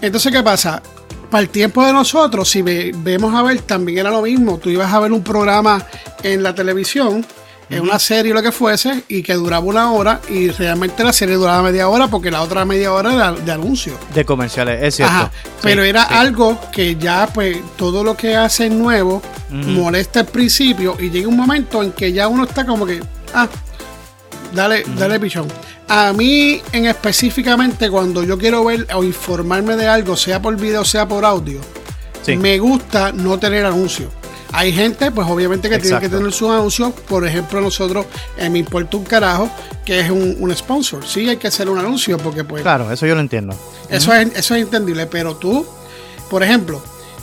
Entonces, 0.00 0.32
¿qué 0.32 0.42
pasa? 0.42 0.82
Para 1.30 1.42
el 1.42 1.48
tiempo 1.48 1.86
de 1.86 1.92
nosotros, 1.92 2.48
si 2.48 2.62
vemos 2.62 3.32
a 3.32 3.42
ver, 3.42 3.60
también 3.60 3.98
era 3.98 4.10
lo 4.10 4.22
mismo. 4.22 4.58
Tú 4.58 4.68
ibas 4.68 4.92
a 4.92 4.98
ver 4.98 5.12
un 5.12 5.22
programa 5.22 5.80
en 6.24 6.42
la 6.42 6.52
televisión 6.56 7.24
en 7.70 7.82
una 7.82 8.00
serie 8.00 8.32
o 8.32 8.34
lo 8.34 8.42
que 8.42 8.50
fuese 8.50 9.04
y 9.08 9.22
que 9.22 9.34
duraba 9.34 9.64
una 9.64 9.92
hora 9.92 10.20
y 10.28 10.48
realmente 10.48 11.02
la 11.02 11.12
serie 11.12 11.36
duraba 11.36 11.62
media 11.62 11.88
hora 11.88 12.08
porque 12.08 12.30
la 12.30 12.42
otra 12.42 12.64
media 12.64 12.92
hora 12.92 13.14
era 13.14 13.32
de 13.32 13.52
anuncio. 13.52 13.96
De 14.12 14.24
comerciales, 14.24 14.82
es 14.82 14.96
cierto. 14.96 15.30
pero 15.62 15.82
era 15.84 16.02
algo 16.02 16.58
que 16.72 16.96
ya 16.96 17.28
pues 17.32 17.58
todo 17.76 18.02
lo 18.02 18.16
que 18.16 18.36
hace 18.36 18.68
nuevo 18.68 19.22
molesta 19.50 20.20
al 20.20 20.26
principio 20.26 20.96
y 20.98 21.10
llega 21.10 21.28
un 21.28 21.36
momento 21.36 21.82
en 21.82 21.92
que 21.92 22.12
ya 22.12 22.28
uno 22.28 22.44
está 22.44 22.66
como 22.66 22.84
que, 22.84 23.00
ah, 23.32 23.48
dale, 24.54 24.84
dale 24.96 25.20
pichón. 25.20 25.48
A 25.88 26.12
mí 26.12 26.62
en 26.72 26.86
específicamente 26.86 27.90
cuando 27.90 28.22
yo 28.22 28.38
quiero 28.38 28.64
ver 28.64 28.86
o 28.94 29.04
informarme 29.04 29.76
de 29.76 29.86
algo, 29.86 30.16
sea 30.16 30.40
por 30.40 30.56
video, 30.56 30.84
sea 30.84 31.06
por 31.06 31.24
audio, 31.24 31.60
me 32.38 32.58
gusta 32.58 33.12
no 33.12 33.38
tener 33.38 33.66
anuncios 33.66 34.10
Hay 34.52 34.72
gente, 34.72 35.10
pues 35.10 35.28
obviamente 35.28 35.68
que 35.68 35.78
tiene 35.78 36.00
que 36.00 36.08
tener 36.08 36.32
sus 36.32 36.48
anuncios. 36.48 36.92
Por 37.08 37.26
ejemplo, 37.26 37.60
nosotros, 37.60 38.06
en 38.38 38.52
Me 38.52 38.60
Importa 38.60 38.96
un 38.96 39.04
Carajo, 39.04 39.50
que 39.84 40.00
es 40.00 40.10
un, 40.10 40.54
sponsor. 40.56 41.04
Sí, 41.04 41.28
hay 41.28 41.36
que 41.36 41.48
hacer 41.48 41.68
un 41.68 41.78
anuncio 41.78 42.16
porque 42.18 42.44
pues... 42.44 42.62
Claro, 42.62 42.90
eso 42.90 43.04
yo 43.04 43.14
lo 43.14 43.20
entiendo. 43.20 43.54
Eso, 43.90 44.14
es, 44.14 44.28
eso 44.34 44.54
es 44.54 44.62
entendible, 44.62 45.06
pero 45.06 45.36
tú, 45.36 45.66
por 46.30 46.42
ejemplo, 46.42 46.82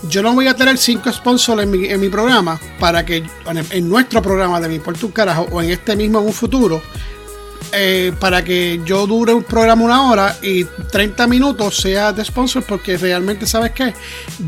yo 0.10 0.22
no 0.22 0.34
voy 0.34 0.48
a 0.48 0.56
tener 0.56 0.78
cinco 0.78 1.12
sponsors 1.12 1.64
en 1.64 1.72
mi, 1.72 1.86
en 1.86 2.00
mi 2.00 2.10
programa 2.10 2.60
para 2.80 3.06
que 3.06 3.24
en, 3.72 3.90
nuestro 3.90 4.22
programa 4.22 4.60
de 4.60 4.68
Me 4.68 4.76
Importa 4.76 5.06
un 5.06 5.12
Carajo 5.12 5.48
o 5.52 5.62
en 5.62 5.70
este 5.72 5.96
mismo 5.96 6.20
en 6.20 6.28
un 6.28 6.34
futuro 6.34 6.82
eh, 7.74 8.12
para 8.20 8.44
que 8.44 8.82
yo 8.86 9.08
dure 9.08 9.34
un 9.34 9.44
programa 9.44 9.84
una 9.84 10.10
hora 10.10 10.38
y 10.42 10.66
30 10.66 11.26
minutos 11.28 11.78
sea 11.78 12.12
de 12.12 12.26
sponsor, 12.26 12.64
porque 12.64 12.98
realmente, 12.98 13.46
¿sabes 13.46 13.72
qué? 13.72 13.94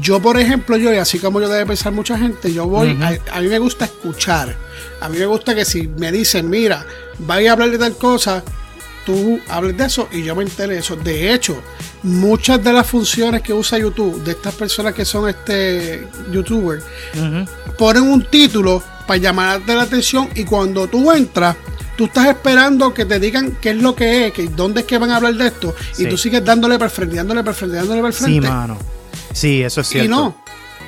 Yo, 0.01 0.21
por 0.21 0.37
ejemplo, 0.39 0.75
yo, 0.75 0.93
y 0.93 0.97
así 0.97 1.19
como 1.19 1.39
yo 1.39 1.47
debe 1.47 1.65
pensar 1.65 1.93
mucha 1.93 2.17
gente, 2.17 2.53
yo 2.53 2.67
voy, 2.67 2.99
a, 3.01 3.39
mí 3.39 3.47
me 3.47 3.59
gusta 3.59 3.85
escuchar. 3.85 4.55
A 4.99 5.07
mí 5.07 5.17
me 5.17 5.25
gusta 5.25 5.55
que 5.55 5.63
si 5.63 5.87
me 5.87 6.11
dicen, 6.11 6.49
mira, 6.49 6.85
vaya 7.19 7.51
a 7.51 7.53
hablar 7.53 7.71
de 7.71 7.77
tal 7.77 7.95
cosa, 7.95 8.43
tú 9.05 9.39
hables 9.49 9.77
de 9.77 9.85
eso 9.85 10.09
y 10.11 10.23
yo 10.23 10.35
me 10.35 10.43
entere 10.43 10.73
de 10.73 10.79
eso. 10.79 10.95
De 10.95 11.33
hecho, 11.33 11.61
muchas 12.03 12.63
de 12.63 12.73
las 12.73 12.87
funciones 12.87 13.41
que 13.41 13.53
usa 13.53 13.79
YouTube, 13.79 14.21
de 14.23 14.31
estas 14.31 14.53
personas 14.55 14.93
que 14.93 15.05
son 15.05 15.29
este 15.29 16.07
youtubers, 16.31 16.83
ponen 17.77 18.03
un 18.03 18.25
título 18.25 18.83
para 19.07 19.17
llamarte 19.17 19.75
la 19.75 19.83
atención 19.83 20.29
y 20.35 20.43
cuando 20.43 20.87
tú 20.87 21.11
entras, 21.11 21.55
tú 21.95 22.05
estás 22.05 22.27
esperando 22.27 22.93
que 22.93 23.05
te 23.05 23.19
digan 23.19 23.57
qué 23.61 23.71
es 23.71 23.77
lo 23.77 23.95
que 23.95 24.27
es, 24.27 24.33
que 24.33 24.47
dónde 24.47 24.81
es 24.81 24.87
que 24.87 24.97
van 24.97 25.11
a 25.11 25.17
hablar 25.17 25.33
de 25.35 25.47
esto, 25.47 25.75
y 25.97 26.05
tú 26.05 26.17
sigues 26.17 26.43
dándole 26.43 26.77
para 26.77 26.89
frente, 26.89 27.15
dándole 27.15 27.43
para 27.43 27.55
frente, 27.55 27.75
dándole 27.75 28.01
para 28.01 28.13
frente. 28.13 28.47
Sí, 28.47 28.51
mano. 28.51 28.77
Sí, 29.31 29.63
eso 29.63 29.81
es 29.81 29.87
cierto. 29.87 30.05
Y 30.05 30.07
no. 30.09 30.35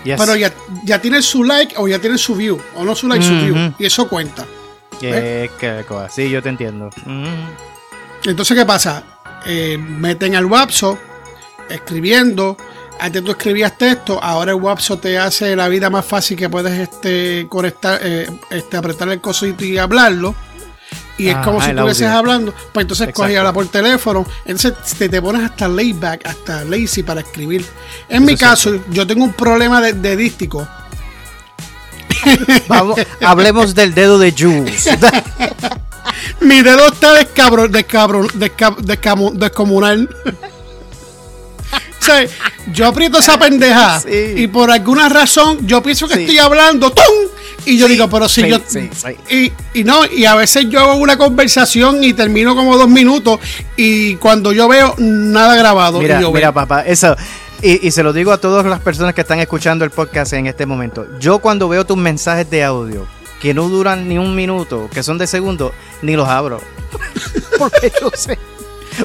Pero 0.03 0.35
ya, 0.35 0.53
ya 0.83 1.01
tienes 1.01 1.25
su 1.25 1.43
like 1.43 1.75
o 1.77 1.87
ya 1.87 1.99
tienes 1.99 2.21
su 2.21 2.35
view, 2.35 2.59
o 2.75 2.83
no 2.83 2.95
su 2.95 3.07
like, 3.07 3.25
su 3.25 3.33
view, 3.33 3.73
y 3.79 3.85
eso 3.85 4.07
cuenta. 4.07 4.45
Qué, 4.99 5.49
qué 5.59 5.83
cosa. 5.87 6.09
Sí, 6.09 6.29
yo 6.29 6.41
te 6.41 6.49
entiendo. 6.49 6.89
Entonces, 8.23 8.57
¿qué 8.57 8.65
pasa? 8.65 9.03
Eh, 9.45 9.77
meten 9.77 10.35
al 10.35 10.45
WhatsApp 10.45 10.97
escribiendo. 11.69 12.57
Antes 12.97 13.23
tú 13.23 13.31
escribías 13.31 13.77
texto, 13.77 14.23
ahora 14.23 14.53
el 14.53 14.61
WhatsApp 14.61 15.01
te 15.01 15.17
hace 15.17 15.53
la 15.55 15.67
vida 15.67 15.89
más 15.89 16.05
fácil 16.05 16.37
que 16.37 16.49
puedes 16.49 16.71
este, 16.79 17.45
conectar, 17.49 17.99
eh, 18.01 18.29
este, 18.49 18.77
apretar 18.77 19.09
el 19.09 19.19
cosito 19.19 19.65
y 19.65 19.77
hablarlo 19.77 20.33
y 21.17 21.29
es 21.29 21.37
como 21.37 21.61
si 21.61 21.69
estuvieses 21.69 22.07
hablando, 22.07 22.53
pues 22.73 22.83
entonces 22.83 23.13
coges 23.13 23.37
habla 23.37 23.53
por 23.53 23.67
teléfono, 23.67 24.25
entonces 24.45 24.73
te, 24.97 25.07
te 25.07 25.21
pones 25.21 25.43
hasta 25.43 25.67
layback, 25.67 26.25
hasta 26.25 26.63
lazy 26.65 27.03
para 27.03 27.21
escribir. 27.21 27.65
En 28.09 28.25
mi 28.25 28.35
caso, 28.35 28.81
yo 28.89 29.07
tengo 29.07 29.23
un 29.23 29.33
problema 29.33 29.81
de, 29.81 29.93
dedístico. 29.93 30.67
Vamos, 32.67 32.99
hablemos 33.21 33.75
del 33.75 33.93
dedo 33.93 34.17
de 34.17 34.33
Jules. 34.37 34.89
mi 36.41 36.61
dedo 36.61 36.87
está 36.87 37.13
descabro, 37.13 37.67
descabro, 37.67 38.27
descomunal. 39.33 40.09
o 42.01 42.03
sea, 42.03 42.25
yo 42.73 42.87
aprieto 42.87 43.19
esa 43.19 43.37
pendeja 43.39 44.01
y 44.07 44.47
por 44.47 44.69
alguna 44.69 45.07
razón 45.07 45.65
yo 45.65 45.81
pienso 45.81 46.07
que 46.07 46.21
estoy 46.21 46.39
hablando 46.39 46.91
¡tum! 46.91 47.03
Y 47.65 47.77
yo 47.77 47.87
digo, 47.87 48.09
pero 48.09 48.29
si 48.29 48.47
yo. 48.47 48.57
Y, 49.29 49.51
y, 49.73 49.83
no, 49.83 50.05
y 50.05 50.25
a 50.25 50.35
veces 50.35 50.67
yo 50.69 50.79
hago 50.79 50.95
una 50.95 51.17
conversación 51.17 52.03
y 52.03 52.13
termino 52.13 52.55
como 52.55 52.77
dos 52.77 52.87
minutos 52.87 53.39
y 53.75 54.15
cuando 54.15 54.51
yo 54.53 54.67
veo 54.67 54.95
nada 54.97 55.55
grabado. 55.55 55.99
Mira, 55.99 56.21
mira, 56.31 56.53
papá, 56.53 56.81
eso. 56.81 57.15
Y, 57.61 57.87
y, 57.87 57.91
se 57.91 58.03
lo 58.03 58.13
digo 58.13 58.31
a 58.31 58.37
todas 58.37 58.65
las 58.65 58.79
personas 58.79 59.15
que 59.15 59.21
están 59.21 59.39
escuchando 59.39 59.85
el 59.85 59.91
podcast 59.91 60.33
en 60.33 60.45
este 60.45 60.65
momento. 60.65 61.07
Yo 61.19 61.39
cuando 61.39 61.67
veo 61.67 61.85
tus 61.85 61.97
mensajes 61.97 62.49
de 62.49 62.63
audio 62.63 63.07
que 63.41 63.53
no 63.53 63.69
duran 63.69 64.07
ni 64.07 64.17
un 64.17 64.35
minuto, 64.35 64.89
que 64.93 65.03
son 65.03 65.17
de 65.17 65.27
segundo, 65.27 65.71
ni 66.01 66.15
los 66.15 66.27
abro. 66.27 66.61
Porque 67.57 67.91
yo 68.01 68.11
sé. 68.13 68.37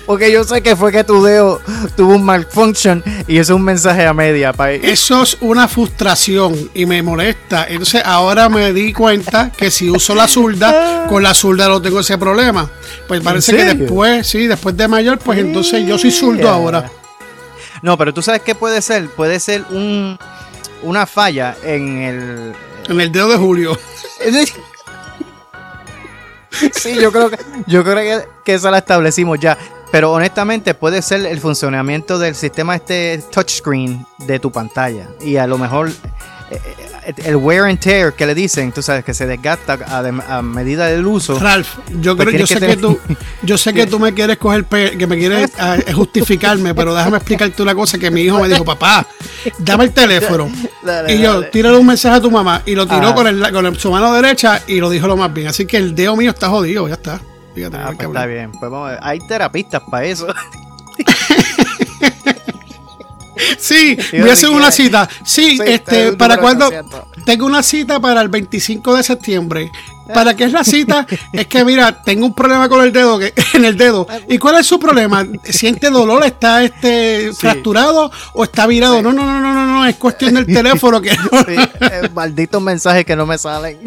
Porque 0.06 0.30
yo 0.32 0.44
sé 0.44 0.62
que 0.62 0.76
fue 0.76 0.92
que 0.92 1.04
tu 1.04 1.23
dedo 1.23 1.61
tuvo 1.97 2.14
un 2.14 2.25
malfunction 2.25 3.02
y 3.26 3.38
eso 3.38 3.52
es 3.52 3.56
un 3.56 3.64
mensaje 3.64 4.06
a 4.06 4.12
media. 4.12 4.52
Eso 4.82 5.23
es 5.23 5.37
una 5.40 5.68
frustración 5.68 6.70
y 6.75 6.87
me 6.87 7.02
molesta. 7.02 7.66
Entonces 7.68 8.02
ahora 8.04 8.49
me 8.49 8.73
di 8.73 8.92
cuenta 8.92 9.50
que 9.50 9.70
si 9.70 9.90
uso 9.90 10.14
la 10.14 10.28
zurda, 10.28 11.06
con 11.09 11.23
la 11.23 11.35
zurda 11.35 11.68
no 11.68 11.80
tengo 11.80 12.00
ese 12.00 12.18
problema. 12.18 12.70
Pues 13.09 13.20
parece 13.20 13.56
que 13.56 13.64
después, 13.75 14.26
sí, 14.26 14.47
después 14.47 14.76
de 14.76 14.88
mayor, 14.88 15.18
pues 15.18 15.38
entonces 15.38 15.87
yo 15.87 15.99
soy 15.99 16.11
zurdo 16.11 16.49
ahora. 16.49 16.90
No, 17.82 17.97
pero 17.97 18.12
tú 18.12 18.23
sabes 18.23 18.42
qué 18.42 18.54
puede 18.54 18.82
ser. 18.82 19.09
Puede 19.11 19.40
ser 19.40 19.64
un, 19.70 20.18
una 20.82 21.06
falla 21.06 21.56
en 21.64 22.02
el... 22.02 22.54
En 22.88 23.00
el 23.00 23.12
dedo 23.12 23.28
de 23.28 23.37
Julio. 23.37 23.78
Sí, 26.75 26.94
yo 27.00 27.11
creo 27.11 27.30
que, 27.30 27.38
yo 27.66 27.82
creo 27.85 27.97
que, 27.97 28.28
que 28.44 28.54
esa 28.54 28.70
la 28.70 28.78
establecimos 28.78 29.38
ya. 29.38 29.56
Pero 29.90 30.12
honestamente 30.12 30.75
puede 30.75 31.02
ser 31.02 31.26
el 31.26 31.40
funcionamiento 31.40 32.18
del 32.18 32.35
sistema 32.35 32.76
este 32.76 33.23
touchscreen 33.30 34.06
de 34.18 34.38
tu 34.38 34.52
pantalla. 34.52 35.09
Y 35.20 35.37
a 35.37 35.47
lo 35.47 35.59
mejor 35.59 35.88
eh, 35.88 35.94
eh, 36.52 36.90
el 37.25 37.37
wear 37.37 37.64
and 37.64 37.78
tear 37.78 38.12
que 38.12 38.26
le 38.26 38.35
dicen, 38.35 38.73
tú 38.73 38.82
sabes 38.82 39.04
que 39.04 39.14
se 39.14 39.26
desgasta 39.26 39.78
a, 39.87 40.42
medida 40.42 40.87
del 40.87 41.06
uso. 41.06 41.38
Ralph, 41.38 41.68
yo 42.00 42.16
pues 42.16 42.28
creo, 42.28 42.40
yo 42.40 42.47
sé 42.47 42.61
que, 42.61 42.76
tú, 42.76 42.99
yo 43.42 43.59
sé 43.59 43.73
que 43.73 43.87
tú 43.87 43.99
me 43.99 44.12
quieres 44.14 44.38
coger, 44.38 44.64
que 44.64 45.06
me 45.06 45.18
quieres 45.18 45.50
ah, 45.59 45.76
justificarme, 45.94 46.75
pero 46.75 46.94
déjame 46.94 47.16
explicarte 47.16 47.62
una 47.62 47.75
cosa 47.75 47.99
que 47.99 48.11
mi 48.11 48.23
hijo 48.23 48.40
me 48.40 48.49
dijo, 48.49 48.64
papá, 48.64 49.06
dame 49.59 49.85
el 49.85 49.92
teléfono. 49.92 50.50
y 51.09 51.18
yo, 51.18 51.47
tírale 51.47 51.76
un 51.78 51.87
mensaje 51.87 52.16
a 52.16 52.20
tu 52.20 52.30
mamá 52.30 52.62
y 52.66 52.75
lo 52.75 52.87
tiró 52.87 53.14
con, 53.14 53.26
el, 53.26 53.52
con 53.52 53.75
su 53.76 53.90
mano 53.90 54.12
derecha 54.12 54.62
y 54.66 54.80
lo 54.80 54.90
dijo 54.90 55.06
lo 55.06 55.16
más 55.16 55.32
bien. 55.32 55.49
Así 55.49 55.66
que 55.66 55.76
el 55.76 55.94
dedo 55.94 56.16
mío 56.16 56.30
está 56.30 56.49
jodido, 56.49 56.87
ya 56.88 56.94
está. 56.94 57.20
Ah, 57.73 57.92
pues 57.97 58.09
está 58.09 58.26
bien. 58.26 58.52
Pues 58.52 58.73
hay 59.00 59.19
terapistas 59.21 59.83
para 59.90 60.07
eso. 60.07 60.26
sí, 63.59 63.97
voy 64.12 64.30
a 64.30 64.33
hacer 64.33 64.50
una 64.50 64.71
cita. 64.71 65.09
Sí, 65.25 65.59
este, 65.64 66.12
¿para 66.12 66.38
cuando 66.38 66.71
Tengo 67.25 67.47
una 67.47 67.62
cita 67.62 68.00
para 68.00 68.21
el 68.23 68.28
25 68.28 68.97
de 68.97 69.02
septiembre. 69.02 69.71
¿Para 70.12 70.35
qué 70.35 70.45
es 70.45 70.52
la 70.52 70.64
cita? 70.64 71.07
es 71.33 71.47
que 71.47 71.64
mira, 71.64 72.02
tengo 72.02 72.26
un 72.26 72.35
problema 72.35 72.69
con 72.69 72.85
el 72.85 72.92
dedo, 72.92 73.19
que, 73.19 73.33
en 73.54 73.64
el 73.64 73.76
dedo. 73.76 74.07
¿Y 74.28 74.38
cuál 74.38 74.59
es 74.59 74.66
su 74.66 74.78
problema? 74.78 75.26
¿Siente 75.45 75.90
dolor? 75.90 76.25
¿Está 76.25 76.64
este 76.64 77.33
fracturado 77.33 78.11
o 78.35 78.45
está 78.45 78.66
virado? 78.66 79.02
No, 79.02 79.12
no, 79.12 79.25
no, 79.25 79.40
no, 79.40 79.52
no, 79.52 79.66
no, 79.66 79.87
es 79.87 79.97
cuestión 79.97 80.35
del 80.35 80.47
teléfono 80.47 81.00
que 81.00 81.16
malditos 82.14 82.61
mensajes 82.61 83.04
que 83.04 83.16
no 83.16 83.26
me 83.26 83.38
salen. 83.38 83.78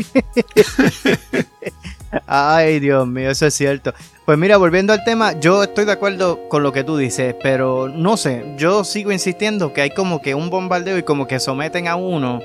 Ay, 2.28 2.80
Dios 2.80 3.08
mío, 3.08 3.30
eso 3.30 3.46
es 3.46 3.54
cierto. 3.54 3.94
Pues 4.26 4.38
mira, 4.38 4.58
volviendo 4.58 4.94
al 4.94 5.04
tema, 5.04 5.40
yo 5.40 5.64
estoy 5.64 5.86
de 5.86 5.92
acuerdo 5.92 6.48
con 6.48 6.64
lo 6.64 6.72
que 6.72 6.84
tú 6.84 6.98
dices, 6.98 7.36
pero 7.42 7.90
no 7.90 8.18
sé, 8.18 8.56
yo 8.58 8.84
sigo 8.84 9.12
insistiendo 9.12 9.74
que 9.74 9.82
hay 9.82 9.90
como 9.90 10.22
que 10.22 10.36
un 10.36 10.50
bombardeo 10.50 10.98
y 10.98 11.04
como 11.04 11.28
que 11.28 11.40
someten 11.40 11.88
a 11.88 11.96
uno 11.96 12.40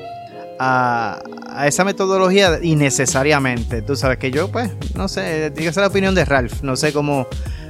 a, 0.59 1.21
esa 1.67 1.85
metodología 1.85 2.59
innecesariamente. 2.63 3.83
Tú 3.83 3.97
sabes 3.97 4.19
que 4.19 4.31
yo, 4.31 4.49
pues, 4.51 4.71
no 4.95 5.09
sé, 5.09 5.51
diga 5.51 5.73
la 5.77 5.87
opinión 5.87 6.15
de 6.15 6.25
Ralph, 6.25 6.63
no 6.63 6.77
sé 6.77 6.93
cómo 6.93 7.27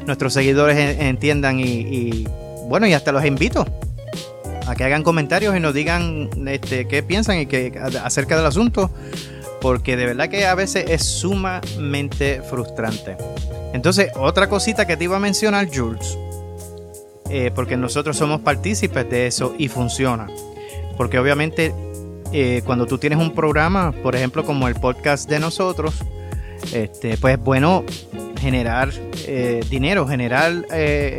nuestros 0.06 0.32
seguidores 0.32 0.98
entiendan 0.98 1.60
y, 1.60 2.26
bueno, 2.68 2.86
y 2.86 2.94
hasta 2.94 3.12
los 3.12 3.24
invito 3.24 3.66
a 4.66 4.74
que 4.74 4.84
hagan 4.84 5.02
comentarios 5.02 5.56
y 5.56 5.60
nos 5.60 5.72
digan 5.72 6.30
este, 6.46 6.86
qué 6.86 7.02
piensan 7.02 7.40
y 7.40 7.46
que, 7.46 7.78
acerca 8.02 8.36
del 8.36 8.46
asunto 8.46 8.90
porque 9.60 9.96
de 9.96 10.06
verdad 10.06 10.28
que 10.28 10.46
a 10.46 10.54
veces 10.54 10.84
es 10.88 11.04
sumamente 11.04 12.42
frustrante. 12.42 13.16
Entonces, 13.72 14.10
otra 14.16 14.48
cosita 14.48 14.86
que 14.86 14.96
te 14.96 15.04
iba 15.04 15.16
a 15.16 15.20
mencionar, 15.20 15.68
Jules, 15.72 16.16
eh, 17.30 17.50
porque 17.54 17.76
nosotros 17.76 18.16
somos 18.16 18.40
partícipes 18.40 19.08
de 19.10 19.26
eso 19.26 19.54
y 19.58 19.68
funciona. 19.68 20.28
Porque 20.96 21.18
obviamente 21.18 21.74
eh, 22.32 22.62
cuando 22.64 22.86
tú 22.86 22.98
tienes 22.98 23.18
un 23.18 23.34
programa, 23.34 23.92
por 24.02 24.16
ejemplo 24.16 24.44
como 24.44 24.68
el 24.68 24.74
podcast 24.74 25.28
de 25.28 25.38
nosotros, 25.38 25.94
este, 26.72 27.16
pues 27.18 27.34
es 27.34 27.40
bueno 27.40 27.84
generar 28.40 28.90
eh, 29.26 29.60
dinero, 29.68 30.06
generar 30.06 30.66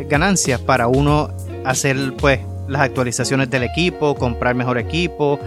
ganancias 0.08 0.60
para 0.60 0.88
uno 0.88 1.30
hacer 1.64 2.14
pues 2.16 2.40
las 2.68 2.82
actualizaciones 2.82 3.50
del 3.50 3.64
equipo, 3.64 4.14
comprar 4.14 4.54
mejor 4.54 4.78
equipo, 4.78 5.38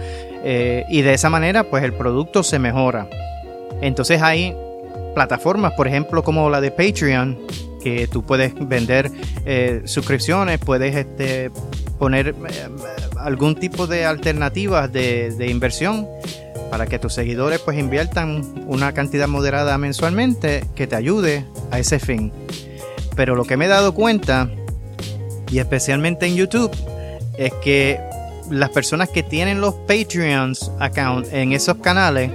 eh, 0.44 0.84
y 0.88 1.00
de 1.00 1.14
esa 1.14 1.30
manera, 1.30 1.64
pues 1.64 1.82
el 1.82 1.94
producto 1.94 2.42
se 2.42 2.58
mejora. 2.58 3.08
Entonces 3.80 4.20
hay 4.20 4.54
plataformas, 5.14 5.72
por 5.72 5.88
ejemplo, 5.88 6.22
como 6.22 6.50
la 6.50 6.60
de 6.60 6.70
Patreon, 6.70 7.38
que 7.82 8.06
tú 8.06 8.22
puedes 8.22 8.52
vender 8.54 9.10
eh, 9.46 9.82
suscripciones, 9.86 10.58
puedes 10.58 10.94
este, 10.94 11.50
poner 11.98 12.28
eh, 12.28 12.68
algún 13.18 13.56
tipo 13.56 13.86
de 13.86 14.04
alternativas 14.04 14.92
de, 14.92 15.46
inversión 15.48 16.06
para 16.70 16.86
que 16.86 16.98
tus 16.98 17.14
seguidores 17.14 17.60
pues 17.60 17.78
inviertan 17.78 18.64
una 18.66 18.92
cantidad 18.92 19.28
moderada 19.28 19.78
mensualmente 19.78 20.64
que 20.74 20.86
te 20.86 20.96
ayude 20.96 21.46
a 21.70 21.78
ese 21.78 21.98
fin. 21.98 22.32
Pero 23.16 23.34
lo 23.34 23.44
que 23.44 23.56
me 23.56 23.66
he 23.66 23.68
dado 23.68 23.94
cuenta, 23.94 24.50
y 25.50 25.58
especialmente 25.58 26.26
en 26.26 26.36
YouTube, 26.36 26.72
es 27.38 27.52
que 27.62 28.00
las 28.50 28.70
personas 28.70 29.08
que 29.08 29.22
tienen 29.22 29.60
los 29.60 29.74
Patreons 29.74 30.70
account 30.80 31.26
en 31.32 31.52
esos 31.52 31.76
canales 31.78 32.30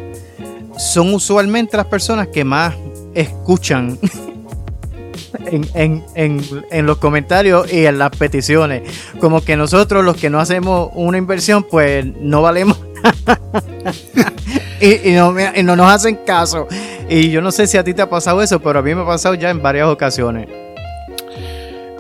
son 0.78 1.14
usualmente 1.14 1.78
las 1.78 1.88
personas 1.88 2.28
que 2.28 2.44
más 2.44 2.74
escuchan 3.14 4.00
en, 5.46 5.68
en, 5.74 6.06
en, 6.16 6.66
en, 6.72 6.86
los 6.86 6.98
comentarios 6.98 7.72
y 7.72 7.86
en 7.86 7.98
las 8.00 8.12
peticiones. 8.12 8.84
Como 9.20 9.42
que 9.42 9.56
nosotros 9.56 10.04
los 10.04 10.18
que 10.18 10.30
no 10.30 10.40
hacemos 10.40 10.90
una 10.94 11.18
inversión, 11.18 11.64
pues 11.64 12.06
no 12.06 12.42
valemos. 12.42 12.80
y, 14.82 15.12
no, 15.12 15.34
no, 15.64 15.76
nos 15.76 15.92
hacen 15.92 16.20
caso. 16.26 16.68
Y 17.10 17.30
yo 17.30 17.42
no 17.42 17.52
sé 17.52 17.68
si 17.68 17.78
a 17.78 17.84
ti 17.84 17.94
te 17.94 18.02
ha 18.02 18.10
pasado 18.10 18.42
eso, 18.42 18.60
pero 18.60 18.80
a 18.80 18.82
mí 18.82 18.94
me 18.96 19.02
ha 19.02 19.06
pasado 19.06 19.36
ya 19.36 19.50
en 19.50 19.62
varias 19.62 19.88
ocasiones. 19.88 20.48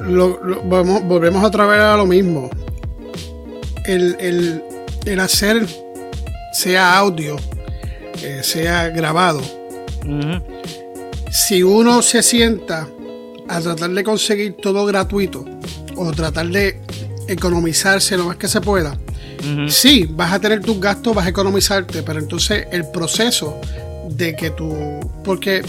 Lo, 0.01 0.39
volvemos, 0.63 1.03
volvemos 1.03 1.43
otra 1.43 1.65
vez 1.65 1.79
a 1.79 1.97
lo 1.97 2.05
mismo. 2.05 2.49
El, 3.89 4.15
el, 4.19 4.63
el 5.05 5.19
hacer, 5.19 5.65
sea 6.53 6.97
audio, 6.97 7.37
eh, 8.21 8.41
sea 8.43 8.89
grabado, 8.89 9.39
uh 9.39 10.07
-huh. 10.07 10.41
si 11.31 11.63
uno 11.63 12.01
se 12.01 12.21
sienta 12.21 12.87
a 13.47 13.61
tratar 13.61 13.89
de 13.89 14.03
conseguir 14.03 14.57
todo 14.61 14.85
gratuito 14.85 15.43
o 15.95 16.11
tratar 16.11 16.47
de 16.49 16.79
economizarse 17.27 18.15
lo 18.15 18.25
más 18.25 18.37
que 18.37 18.47
se 18.47 18.61
pueda, 18.61 18.91
uh 18.93 19.43
-huh. 19.43 19.69
sí, 19.69 20.07
vas 20.09 20.33
a 20.33 20.39
tener 20.39 20.61
tus 20.61 20.79
gastos, 20.79 21.15
vas 21.15 21.25
a 21.25 21.29
economizarte, 21.29 22.03
pero 22.03 22.19
entonces 22.19 22.67
el 22.71 22.85
proceso 22.91 23.59
de 24.09 24.35
que 24.35 24.51
tú. 24.51 24.99
Porque 25.23 25.63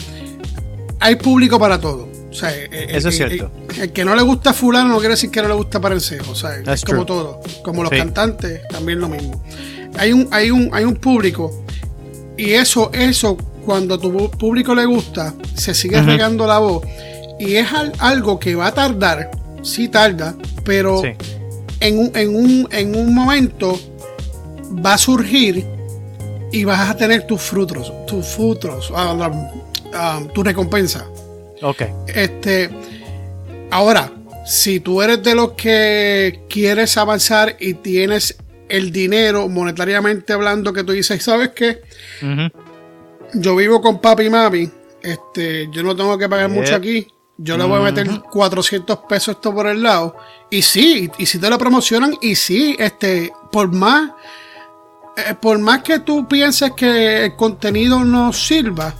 hay 0.98 1.16
público 1.16 1.58
para 1.58 1.80
todo. 1.80 2.08
O 2.30 2.34
sea, 2.34 2.54
el, 2.54 2.72
Eso 2.96 3.08
es 3.08 3.16
cierto. 3.16 3.50
El, 3.78 3.92
que 3.92 4.04
no 4.04 4.14
le 4.14 4.22
gusta 4.22 4.52
fulano 4.52 4.88
no 4.88 4.98
quiere 4.98 5.14
decir 5.14 5.30
que 5.30 5.42
no 5.42 5.48
le 5.48 5.54
gusta 5.54 5.80
parencejo. 5.80 6.32
O 6.32 6.34
sea, 6.34 6.56
es 6.56 6.84
como 6.84 7.04
true. 7.04 7.06
todo. 7.06 7.40
Como 7.62 7.82
los 7.82 7.90
Sí. 7.90 7.98
cantantes, 7.98 8.62
también 8.68 9.00
lo 9.00 9.08
mismo. 9.08 9.42
Hay 9.98 10.12
un, 10.12 10.28
hay 10.30 10.50
un, 10.50 10.70
hay 10.72 10.84
un 10.84 10.94
público. 10.96 11.64
Y 12.36 12.52
eso, 12.52 12.90
eso, 12.92 13.36
cuando 13.64 13.98
tu 13.98 14.30
público 14.30 14.74
le 14.74 14.86
gusta, 14.86 15.34
se 15.54 15.74
sigue 15.74 16.00
regando 16.02 16.46
la 16.46 16.58
voz. 16.58 16.84
Y 17.38 17.54
es 17.56 17.72
al- 17.72 17.92
algo 17.98 18.38
que 18.38 18.54
va 18.54 18.68
a 18.68 18.72
tardar, 18.74 19.30
sí 19.62 19.88
tarda, 19.88 20.34
pero 20.64 21.00
Sí. 21.02 21.08
en, 21.80 21.98
un, 21.98 22.12
en, 22.14 22.34
un, 22.34 22.68
en 22.70 22.94
un 22.96 23.14
momento 23.14 23.78
va 24.84 24.94
a 24.94 24.98
surgir 24.98 25.66
y 26.52 26.64
vas 26.64 26.88
a 26.90 26.96
tener 26.96 27.26
tus 27.26 27.40
frutos, 27.40 27.92
tus 28.06 28.26
frutos, 28.26 28.90
la- 28.90 29.52
ah, 29.94 30.20
tu 30.34 30.42
recompensa. 30.42 31.06
Ok. 31.62 31.82
Este, 32.08 32.70
ahora, 33.70 34.12
si 34.46 34.80
tú 34.80 35.02
eres 35.02 35.22
de 35.22 35.34
los 35.34 35.52
que 35.52 36.44
quieres 36.48 36.96
avanzar 36.96 37.56
y 37.60 37.74
tienes 37.74 38.36
el 38.68 38.92
dinero 38.92 39.48
monetariamente 39.48 40.32
hablando 40.32 40.72
que 40.72 40.84
tú 40.84 40.92
dices, 40.92 41.22
¿sabes 41.22 41.50
qué? 41.50 41.82
Yo 43.34 43.56
vivo 43.56 43.80
con 43.80 44.00
papi 44.00 44.24
y 44.24 44.30
mami, 44.30 44.70
este, 45.02 45.68
yo 45.72 45.82
no 45.82 45.94
tengo 45.94 46.16
que 46.18 46.28
pagar 46.28 46.48
mucho 46.50 46.74
aquí, 46.74 47.06
yo 47.36 47.56
le 47.56 47.64
voy 47.64 47.78
a 47.80 47.82
meter 47.82 48.06
400 48.30 48.98
pesos 49.08 49.36
esto 49.36 49.54
por 49.54 49.66
el 49.66 49.82
lado. 49.82 50.16
Y 50.50 50.62
sí, 50.62 51.10
y, 51.16 51.26
si 51.26 51.38
te 51.38 51.48
lo 51.48 51.56
promocionan, 51.58 52.16
y 52.20 52.34
sí, 52.34 52.76
este, 52.78 53.32
por 53.50 53.72
más, 53.72 54.10
eh, 55.16 55.34
por 55.40 55.58
más 55.58 55.82
que 55.82 56.00
tú 56.00 56.28
pienses 56.28 56.72
que 56.72 57.24
el 57.26 57.36
contenido 57.36 58.04
no 58.04 58.32
sirva, 58.32 58.94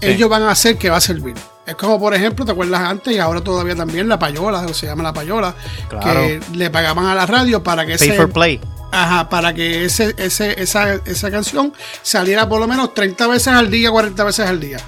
Sí. 0.00 0.08
ellos 0.08 0.30
van 0.30 0.42
a 0.44 0.52
hacer 0.52 0.78
que 0.78 0.88
va 0.88 0.96
a 0.96 1.00
servir. 1.00 1.34
Es 1.70 1.76
como, 1.76 1.98
por 2.00 2.14
ejemplo, 2.14 2.44
¿te 2.44 2.52
acuerdas 2.52 2.80
antes? 2.80 3.14
Y 3.14 3.18
ahora 3.18 3.40
todavía 3.42 3.74
también 3.74 4.08
la 4.08 4.18
payola, 4.18 4.60
o 4.60 4.74
se 4.74 4.86
llama 4.86 5.02
la 5.02 5.12
payola, 5.12 5.54
Claro. 5.88 6.20
que 6.20 6.40
le 6.54 6.70
pagaban 6.70 7.06
a 7.06 7.14
la 7.14 7.26
radio 7.26 7.62
para 7.62 7.86
que 7.86 7.96
Pay 7.96 8.08
ese, 8.08 8.16
for 8.16 8.30
play. 8.30 8.60
Ajá, 8.92 9.28
para 9.28 9.54
que 9.54 9.84
ese, 9.84 10.14
ese, 10.18 10.60
esa, 10.60 10.94
esa 10.94 11.30
canción 11.30 11.72
saliera 12.02 12.48
por 12.48 12.60
lo 12.60 12.66
menos 12.66 12.92
30 12.92 13.26
veces 13.28 13.48
al 13.48 13.70
día, 13.70 13.90
40 13.90 14.24
veces 14.24 14.46
al 14.46 14.58
día. 14.60 14.78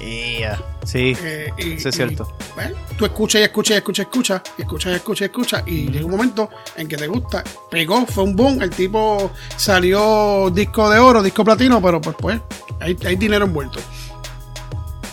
Yeah. 0.00 0.60
Sí. 0.84 1.16
Eh, 1.22 1.52
y- 1.58 1.72
Eso 1.74 1.90
es 1.90 1.94
y, 1.94 1.98
cierto. 1.98 2.32
bueno, 2.56 2.74
tú 2.98 3.04
escuchas 3.04 3.40
y 3.40 3.44
escuchas 3.44 3.74
y 3.74 3.78
escuchas, 3.78 4.06
escuchas, 4.06 4.42
y 4.58 4.62
escuchas 4.62 4.92
y 4.92 4.94
escuchas 4.96 5.20
y 5.20 5.24
escuchas, 5.26 5.62
y 5.66 5.90
llega 5.90 6.04
un 6.06 6.10
momento 6.10 6.50
en 6.76 6.88
que 6.88 6.96
te 6.96 7.06
gusta. 7.06 7.44
Pegó, 7.70 8.04
fue 8.06 8.24
un 8.24 8.34
boom, 8.34 8.60
el 8.62 8.70
tipo 8.70 9.30
salió 9.56 10.50
disco 10.50 10.90
de 10.90 10.98
oro, 10.98 11.22
disco 11.22 11.44
platino, 11.44 11.80
pero 11.80 12.00
pues, 12.00 12.16
pues 12.18 12.40
hay, 12.80 12.96
hay 13.06 13.14
dinero 13.16 13.44
envuelto. 13.44 13.78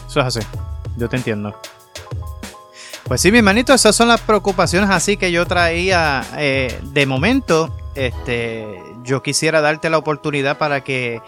Eso 0.07 0.21
es 0.21 0.25
así. 0.25 0.39
Yo 0.99 1.09
te 1.09 1.17
entiendo. 1.17 1.55
Pues 3.05 3.21
sí, 3.21 3.31
mi 3.31 3.39
hermanito, 3.39 3.73
esas 3.73 3.95
son 3.95 4.09
las 4.09 4.21
preocupaciones 4.21 4.89
así 4.91 5.17
que 5.17 5.31
yo 5.31 5.45
traía 5.47 6.23
eh, 6.37 6.79
de 6.83 7.05
momento. 7.07 7.75
Este, 7.95 8.67
yo 9.03 9.23
quisiera 9.23 9.61
darte 9.61 9.89
la 9.89 9.97
oportunidad 9.97 10.57
para 10.57 10.83
que 10.83 11.21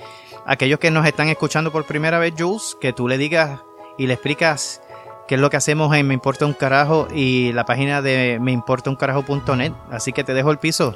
aquellos 0.46 0.80
que 0.80 0.92
nos 0.92 1.08
están 1.08 1.30
escuchando 1.30 1.72
por 1.72 1.86
primera 1.86 2.20
vez, 2.20 2.34
Jules, 2.38 2.78
que 2.80 2.94
tú 2.94 3.08
le 3.08 3.18
digas 3.18 3.62
y 3.98 4.06
le 4.06 4.14
explicas 4.14 4.82
qué 5.28 5.36
es 5.36 5.42
lo 5.42 5.50
que 5.50 5.58
hacemos 5.58 5.96
en 5.96 6.08
Me 6.08 6.14
Importa 6.14 6.46
un 6.46 6.54
Carajo 6.54 7.08
y 7.14 7.52
la 7.54 7.66
página 7.66 8.02
de 8.02 8.38
meimportauncarajo.net. 8.40 9.74
Así 9.90 10.14
que 10.14 10.24
te 10.24 10.34
dejo 10.34 10.52
el 10.52 10.60
piso. 10.60 10.96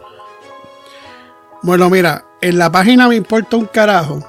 Bueno, 1.63 1.89
mira, 1.89 2.25
en 2.41 2.59
la 2.59 2.71
página 2.71 3.07
me 3.07 3.15
importa 3.15 3.57
un 3.57 3.65
carajo. 3.65 4.19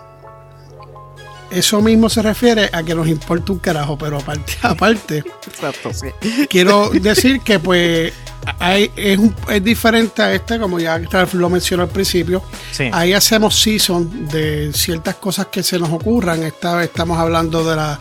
Eso 1.56 1.80
mismo 1.80 2.08
se 2.08 2.22
refiere 2.22 2.68
a 2.72 2.82
que 2.82 2.94
nos 2.94 3.08
importa 3.08 3.52
un 3.52 3.58
carajo, 3.58 3.96
pero 3.96 4.18
aparte, 4.18 4.54
aparte 4.62 5.24
Exacto, 5.46 5.90
sí. 5.92 6.08
quiero 6.48 6.90
decir 6.94 7.40
que 7.40 7.58
pues 7.58 8.12
hay, 8.58 8.90
es, 8.94 9.18
un- 9.18 9.34
es 9.48 9.64
diferente 9.64 10.22
a 10.22 10.32
este, 10.34 10.58
como 10.58 10.78
ya 10.78 11.00
lo 11.32 11.50
mencionó 11.50 11.82
al 11.84 11.88
principio. 11.88 12.42
Sí. 12.70 12.88
Ahí 12.92 13.12
hacemos 13.12 13.58
season 13.58 14.28
de 14.28 14.70
ciertas 14.72 15.16
cosas 15.16 15.46
que 15.46 15.62
se 15.62 15.78
nos 15.78 15.90
ocurran. 15.90 16.42
Esta 16.42 16.76
vez 16.76 16.88
estamos 16.88 17.18
hablando 17.18 17.64
de 17.68 17.74
la 17.76 17.98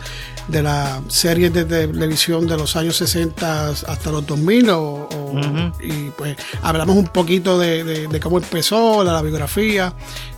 de 0.48 0.62
las 0.62 1.00
series 1.08 1.52
de 1.52 1.64
televisión 1.64 2.46
de 2.46 2.56
los 2.56 2.76
años 2.76 2.96
60 2.98 3.70
hasta 3.70 4.10
los 4.12 4.24
2000 4.24 4.70
o, 4.70 4.78
o- 5.10 5.40
y 5.82 6.10
pues 6.16 6.36
hablamos 6.62 6.94
un 6.96 7.08
poquito 7.08 7.58
de, 7.58 7.82
de- 7.82 8.06
de 8.06 8.20
cómo 8.20 8.38
empezó 8.38 9.02
la, 9.02 9.12
la 9.14 9.22
biografía 9.22 9.92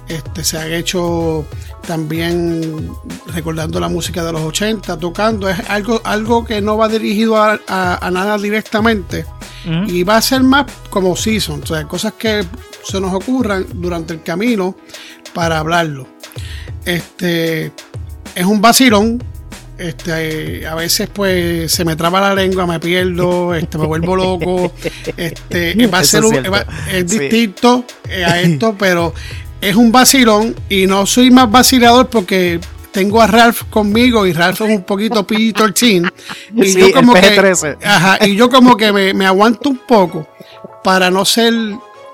este 0.09 0.43
se 0.45 0.59
han 0.59 0.73
hecho 0.73 1.47
también 1.87 2.91
recordando 3.35 3.79
la 3.81 3.89
música 3.89 4.25
de 4.25 4.33
los 4.33 4.43
80 4.43 4.99
tocando 4.99 5.49
es 5.49 5.59
algo 5.69 6.01
algo 6.05 6.45
que 6.45 6.61
no 6.61 6.77
va 6.77 6.89
dirigido 6.89 7.37
a, 7.37 7.59
a- 7.67 8.07
a 8.07 8.11
nada 8.11 8.39
directamente 8.39 9.25
y 9.87 10.03
va 10.03 10.17
a 10.17 10.23
ser 10.23 10.43
más 10.43 10.65
como 10.89 11.15
season, 11.15 11.63
o 11.63 11.67
sea, 11.67 11.85
cosas 11.85 12.15
que 12.15 12.43
se 12.85 13.01
nos 13.01 13.13
ocurran 13.13 13.67
durante 13.75 14.15
el 14.15 14.23
camino 14.23 14.75
para 15.35 15.59
hablarlo. 15.59 16.07
Este 16.87 17.73
es 18.35 18.45
un 18.47 18.61
vacilón. 18.63 19.23
Este, 19.77 20.67
a 20.67 20.75
veces 20.75 21.09
pues 21.13 21.71
se 21.71 21.85
me 21.85 21.95
traba 21.95 22.21
la 22.21 22.35
lengua, 22.35 22.67
me 22.67 22.81
pierdo, 22.81 23.55
este, 23.55 23.79
me 23.79 23.87
vuelvo 23.87 24.17
loco. 24.17 24.73
Este, 25.17 25.87
va 25.87 25.99
a 25.99 26.05
ser 26.05 26.25
es 26.25 26.31
un- 26.31 26.53
va- 26.53 26.67
es 26.91 27.11
Sí. 27.11 27.19
distinto 27.19 27.85
eh, 28.09 28.25
a 28.25 28.41
esto, 28.41 28.75
pero 28.79 29.13
es 29.61 29.77
un 29.77 29.91
vacilón 29.93 30.55
y 30.69 30.87
no 30.87 31.07
soy 31.07 31.31
más 31.31 31.51
vacilador 31.51 32.09
porque 32.09 32.61
tengo 32.93 33.21
a 33.21 33.27
Ralph 33.27 33.63
conmigo 33.71 34.27
y 34.27 34.33
Ralph 34.33 34.61
es 34.63 34.77
un 34.77 34.83
poquito 34.85 35.27
pillito 35.27 35.69
chin. 35.71 36.11
Y 36.55 36.65
Sí, 36.65 36.81
yo 36.81 36.87
el 36.87 36.93
como 36.93 37.15
que, 37.15 37.21
PG-13. 37.21 37.79
ajá, 37.85 38.19
y 38.27 38.35
yo 38.37 38.49
como 38.51 38.77
que 38.77 38.93
me, 38.93 39.15
me 39.15 39.27
aguanto 39.27 39.69
un 39.69 39.79
poco 39.87 40.27
para 40.83 41.11
no 41.11 41.25
ser 41.25 41.53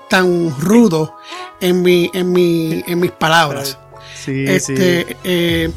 tan 0.09 0.51
rudo 0.59 1.15
en 1.61 1.81
mi, 1.81 2.09
en 2.13 2.31
mi, 2.31 2.83
en 2.87 2.99
mis 2.99 3.11
palabras. 3.11 3.77
Sí, 4.23 4.43
Este, 4.47 5.17
eh, 5.23 5.71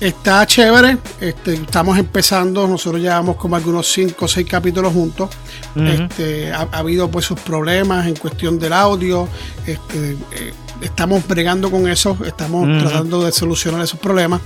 está 0.00 0.46
chévere. 0.46 0.98
Este, 1.20 1.54
estamos 1.54 1.98
empezando. 1.98 2.66
Nosotros 2.66 3.00
llevamos 3.00 3.36
como 3.36 3.56
algunos 3.56 3.90
5 3.92 4.24
o 4.24 4.28
6 4.28 4.46
capítulos 4.48 4.92
juntos. 4.92 5.30
Este, 5.76 6.52
ha, 6.52 6.68
ha 6.72 6.78
habido 6.78 7.10
pues 7.10 7.24
sus 7.26 7.38
problemas 7.40 8.06
en 8.06 8.16
cuestión 8.16 8.58
del 8.58 8.72
audio. 8.72 9.28
Este, 9.66 10.12
eh, 10.32 10.52
estamos 10.82 11.26
bregando 11.26 11.70
con 11.70 11.88
eso. 11.88 12.16
Estamos 12.24 12.68
tratando 12.78 13.24
de 13.24 13.32
solucionar 13.32 13.82
esos 13.82 13.98
problemas. 13.98 14.40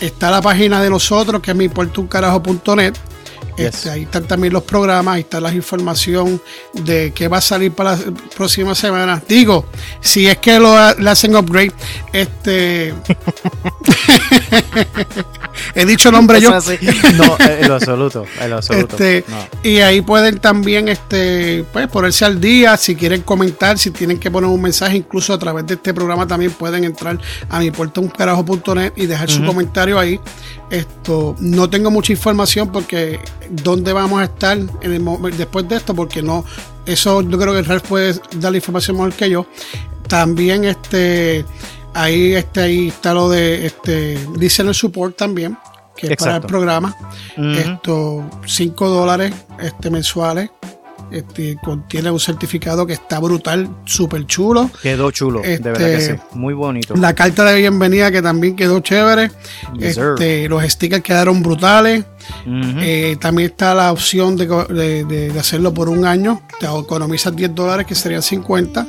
Está 0.00 0.30
la 0.30 0.40
página 0.40 0.82
de 0.82 0.90
nosotros 0.90 1.42
que 1.42 1.50
es 1.50 1.56
miimportauncarajo.net. 1.56 2.94
Yes. 3.56 3.66
Este, 3.66 3.90
ahí 3.90 4.02
están 4.02 4.24
también 4.24 4.52
los 4.52 4.62
programas, 4.62 5.16
ahí 5.16 5.20
está 5.20 5.40
la 5.40 5.52
información 5.52 6.40
de 6.72 7.12
qué 7.14 7.28
va 7.28 7.38
a 7.38 7.42
salir 7.42 7.72
para 7.72 7.96
la 7.96 8.12
próxima 8.34 8.74
semana. 8.74 9.22
Digo, 9.28 9.66
si 10.00 10.26
es 10.26 10.38
que 10.38 10.58
lo 10.58 10.74
le 10.94 11.10
hacen 11.10 11.36
upgrade, 11.36 11.72
este 12.12 12.94
he 15.74 15.84
dicho 15.86 16.10
nombre 16.10 16.40
yo. 16.40 16.54
Así. 16.54 16.78
No, 17.16 17.36
en 17.38 17.68
lo 17.68 17.74
absoluto, 17.74 18.24
en 18.40 18.50
lo 18.50 18.56
absoluto. 18.56 18.96
Este, 18.96 19.24
No. 19.28 19.36
y 19.62 19.78
ahí 19.78 20.00
pueden 20.00 20.38
también 20.38 20.88
este 20.88 21.64
pues 21.72 21.88
ponerse 21.88 22.24
al 22.24 22.40
día 22.40 22.76
si 22.76 22.94
quieren 22.94 23.22
comentar 23.22 23.78
si 23.78 23.90
tienen 23.90 24.18
que 24.18 24.30
poner 24.30 24.48
un 24.48 24.60
mensaje 24.60 24.96
incluso 24.96 25.32
a 25.32 25.38
través 25.38 25.66
de 25.66 25.74
este 25.74 25.94
programa 25.94 26.26
también 26.26 26.52
pueden 26.52 26.84
entrar 26.84 27.18
a 27.48 27.60
mi 27.60 27.70
puertauncarajo.net 27.70 28.92
y 28.96 29.06
dejar 29.06 29.30
su 29.30 29.44
comentario 29.44 29.98
ahí 29.98 30.20
esto 30.70 31.36
no 31.40 31.68
tengo 31.68 31.90
mucha 31.90 32.12
información 32.12 32.70
porque 32.70 33.20
dónde 33.50 33.92
vamos 33.92 34.20
a 34.20 34.24
estar 34.24 34.56
en 34.56 34.92
el 34.92 35.36
después 35.36 35.68
de 35.68 35.76
esto 35.76 35.94
porque 35.94 36.22
no 36.22 36.44
eso 36.86 37.22
yo 37.22 37.38
creo 37.38 37.54
que 37.54 37.62
Ralph 37.62 37.86
puede 37.86 38.20
dar 38.36 38.50
la 38.52 38.58
información 38.58 38.96
mejor 38.96 39.12
que 39.12 39.30
yo 39.30 39.46
También 40.08 40.64
este 40.64 41.44
ahí 41.94 42.34
este 42.34 42.60
ahí 42.60 42.88
está 42.88 43.14
lo 43.14 43.28
de 43.28 43.66
este 43.66 44.18
listener 44.38 44.74
support 44.74 45.16
también, 45.16 45.56
que 45.96 46.08
es 46.08 46.16
para 46.16 46.36
el 46.36 46.42
programa. 46.42 46.96
Ujú. 47.36 47.46
Esto 47.50 48.30
5 48.46 48.88
dólares 48.88 49.32
este 49.60 49.90
mensuales. 49.90 50.50
Este, 51.10 51.58
contiene 51.62 52.10
un 52.10 52.18
certificado 52.18 52.86
que 52.86 52.94
está 52.94 53.18
brutal, 53.18 53.68
súper 53.84 54.24
chulo. 54.26 54.70
Quedó 54.82 55.10
chulo, 55.10 55.42
de 55.42 55.58
verdad 55.58 55.78
que 55.90 56.00
sí. 56.00 56.12
Muy 56.32 56.54
bonito. 56.54 56.94
La 56.96 57.14
carta 57.14 57.44
de 57.44 57.58
bienvenida 57.58 58.10
que 58.10 58.22
también 58.22 58.56
quedó 58.56 58.80
chévere. 58.80 59.30
Yes. 59.78 59.98
Este, 59.98 60.48
los 60.48 60.64
stickers 60.64 61.02
quedaron 61.02 61.42
brutales. 61.42 62.06
Eh, 62.46 63.18
también 63.20 63.50
está 63.50 63.74
la 63.74 63.92
opción 63.92 64.38
de, 64.38 64.48
co- 64.48 64.64
de- 64.64 65.04
de- 65.04 65.28
de 65.30 65.38
hacerlo 65.38 65.74
por 65.74 65.90
un 65.90 66.06
año. 66.06 66.40
Te 66.58 66.64
economizas 66.64 67.36
10 67.36 67.54
dólares, 67.54 67.86
que 67.86 67.94
serían 67.94 68.22
50. 68.22 68.86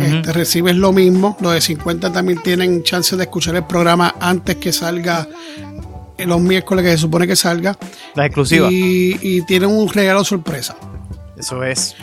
Este, 0.00 0.32
recibes 0.32 0.76
lo 0.76 0.92
mismo. 0.92 1.36
Los 1.40 1.54
de 1.54 1.60
50 1.60 2.12
también 2.12 2.42
tienen 2.42 2.82
chance 2.82 3.16
de 3.16 3.24
escuchar 3.24 3.56
el 3.56 3.64
programa 3.64 4.14
antes 4.20 4.56
que 4.56 4.72
salga 4.72 5.28
eh, 6.18 6.26
los 6.26 6.40
miércoles, 6.40 6.84
que 6.84 6.92
se 6.92 6.98
supone 6.98 7.26
que 7.26 7.36
salga. 7.36 7.76
La 8.14 8.26
exclusiva. 8.26 8.68
Y, 8.70 9.18
y 9.20 9.42
tienen 9.42 9.70
un 9.70 9.88
regalo 9.88 10.24
sorpresa. 10.24 10.76
Eso 11.36 11.62
es. 11.62 11.96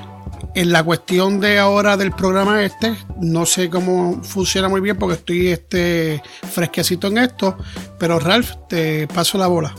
En 0.56 0.72
la 0.72 0.84
cuestión 0.84 1.40
de 1.40 1.60
ahora 1.60 1.96
del 1.96 2.12
programa 2.12 2.64
este, 2.64 2.96
no 3.20 3.46
sé 3.46 3.70
cómo 3.70 4.22
funciona 4.24 4.68
muy 4.68 4.82
bien 4.82 4.98
porque 4.98 5.16
estoy 5.16 5.48
este 5.48 6.22
fresquecito 6.52 7.08
en 7.08 7.20
esto, 7.20 7.58
pero 8.00 8.20
Ralph, 8.20 8.52
te 8.68 9.08
paso 9.08 9.38
la 9.38 9.48
bola. 9.48 9.74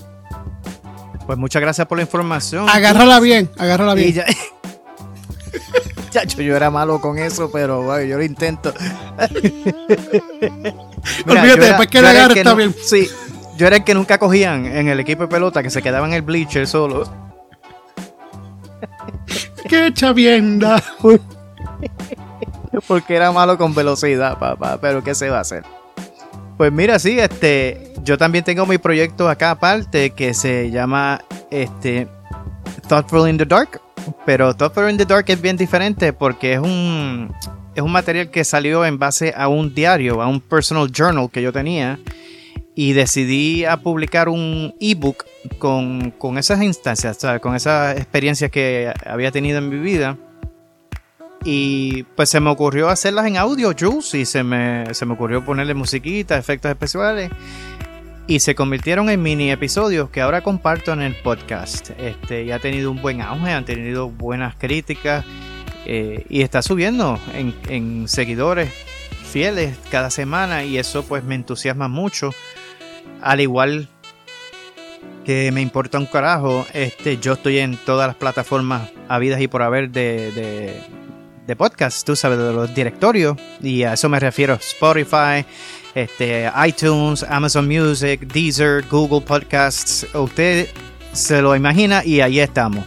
Pues 1.27 1.39
muchas 1.39 1.61
gracias 1.61 1.87
por 1.87 1.99
la 1.99 2.03
información. 2.03 2.69
Agárrala 2.69 3.21
bien, 3.21 3.51
agárrala 3.59 3.95
bien. 3.95 4.23
Chacho, 6.11 6.43
yo 6.43 6.57
era 6.57 6.71
malo 6.71 7.01
con 7.01 7.19
eso, 7.19 7.51
pero 7.51 7.83
bueno, 7.83 8.05
yo 8.05 8.17
lo 8.17 8.25
intento. 8.25 8.75
Mira, 11.25 11.41
Olvídate, 11.41 11.61
después 11.61 11.89
que 11.89 12.03
la 12.03 12.11
agarre 12.11 12.39
está 12.39 12.55
bien. 12.55 12.75
Sí, 12.83 13.09
yo 13.57 13.67
era 13.67 13.77
el 13.77 13.85
que 13.85 13.95
nunca 13.95 14.19
cogían 14.19 14.67
en 14.67 14.89
el 14.89 14.99
equipo 15.01 15.23
de 15.23 15.29
pelota, 15.29 15.63
que 15.63 15.71
se 15.71 15.83
quedaba 15.83 16.07
en 16.07 16.15
el 16.15 16.23
bleacher 16.23 16.67
solo. 16.67 17.05
¡Qué 19.69 19.93
chavienda! 19.93 20.83
Porque 22.87 23.15
era 23.15 23.33
malo 23.33 23.59
con 23.59 23.75
velocidad, 23.75 24.39
papá. 24.39 24.79
Pero 24.81 25.03
¿qué 25.03 25.15
se 25.15 25.29
va 25.29 25.39
a 25.39 25.41
hacer? 25.41 25.65
Pues 26.57 26.73
mira, 26.73 26.99
sí, 26.99 27.19
este. 27.19 27.93
Yo 28.03 28.17
también 28.17 28.45
tengo 28.45 28.67
mi 28.67 28.79
proyecto 28.79 29.29
acá 29.29 29.53
aparte 29.53 30.11
que 30.11 30.35
se 30.35 30.71
llama 30.71 31.21
este. 31.51 32.09
Thoughtful 32.89 33.29
in 33.29 33.39
the 33.39 33.45
Dark. 33.45 33.81
Pero 34.27 34.55
Thoughtful 34.55 34.91
in 34.91 34.97
the 34.97 35.05
Dark 35.05 35.25
es 35.29 35.41
bien 35.41 35.57
diferente 35.57 36.13
porque 36.13 36.55
es 36.55 36.61
un. 36.61 37.33
Es 37.75 37.83
un 37.83 37.93
material 37.93 38.31
que 38.31 38.45
salió 38.45 38.85
en 38.85 38.99
base 38.99 39.33
a 39.37 39.49
un 39.49 39.75
diario, 39.75 40.21
a 40.21 40.27
un 40.27 40.41
personal 40.41 40.91
journal 40.91 41.31
que 41.31 41.41
yo 41.41 41.53
tenía. 41.53 41.99
Y 42.75 42.93
decidí 42.93 43.65
publicar 43.83 44.29
un 44.29 44.75
ebook 44.81 45.25
con, 45.59 46.13
con 46.13 46.39
esas 46.39 46.63
instancias, 46.63 47.19
sea, 47.19 47.39
con 47.39 47.55
esas 47.55 47.97
experiencias 47.97 48.51
que 48.51 48.93
había 49.05 49.31
tenido 49.31 49.59
en 49.59 49.69
mi 49.69 49.79
vida. 49.79 50.17
Y 51.45 52.03
pues 52.17 52.29
se 52.29 52.41
me 52.41 52.51
ocurrió 52.51 52.89
hacerlas 52.89 53.27
en 53.27 53.37
audio, 53.37 53.73
Jules, 53.79 54.15
y 54.15 54.27
se 54.27 54.43
me, 54.43 54.93
se 54.95 55.07
me 55.07 55.15
ocurrió 55.15 55.45
ponerle 55.45 55.75
musiquita, 55.75 56.37
efectos 56.37 56.71
especiales. 56.71 57.31
Y 58.31 58.39
se 58.39 58.55
convirtieron 58.55 59.11
en 59.11 59.21
mini 59.21 59.51
episodios 59.51 60.09
que 60.09 60.21
ahora 60.21 60.41
comparto 60.41 60.93
en 60.93 61.03
el 61.03 61.17
podcast. 61.17 61.91
Este, 61.99 62.45
y 62.45 62.53
ha 62.53 62.61
tenido 62.61 62.93
un 62.93 63.03
buen 63.03 63.21
auge, 63.23 63.51
han 63.51 63.65
tenido 63.65 64.09
buenas 64.09 64.55
críticas. 64.55 65.25
eh, 65.85 66.27
y 66.29 66.43
está 66.43 66.63
subiendo 66.63 67.19
en, 67.35 68.07
seguidores 68.07 68.73
fieles 69.25 69.77
cada 69.91 70.11
semana. 70.11 70.63
Y 70.63 70.79
eso 70.79 71.03
pues 71.03 71.25
me 71.25 71.35
entusiasma 71.35 71.89
mucho. 71.89 72.31
Al 73.21 73.41
igual 73.41 73.89
que 75.25 75.51
me 75.51 75.61
importa 75.61 75.99
un 75.99 76.07
carajo, 76.07 76.65
este, 76.73 77.19
yo 77.19 77.33
estoy 77.33 77.59
en 77.59 77.77
todas 77.79 78.07
las 78.07 78.15
plataformas 78.15 78.91
habidas 79.09 79.41
y 79.41 79.49
por 79.49 79.63
haber 79.63 79.91
de, 79.91 80.31
de, 80.31 80.81
de 81.49 81.57
podcast, 81.57 82.07
tú 82.07 82.15
sabes, 82.15 82.39
de 82.39 82.53
los 82.53 82.73
directorios, 82.77 83.37
y 83.61 83.83
a 83.83 83.95
eso 83.95 84.09
me 84.09 84.21
refiero, 84.21 84.55
Spotify, 84.55 85.45
este, 85.95 86.51
iTunes, 86.67 87.25
Amazon 87.29 87.67
Music, 87.67 88.21
Deezer, 88.33 88.85
Google 88.89 89.23
Podcasts, 89.23 90.07
usted 90.15 90.69
se 91.13 91.43
lo 91.43 91.57
imagina 91.57 92.05
y 92.05 92.21
ahí 92.21 92.39
estamos. 92.41 92.85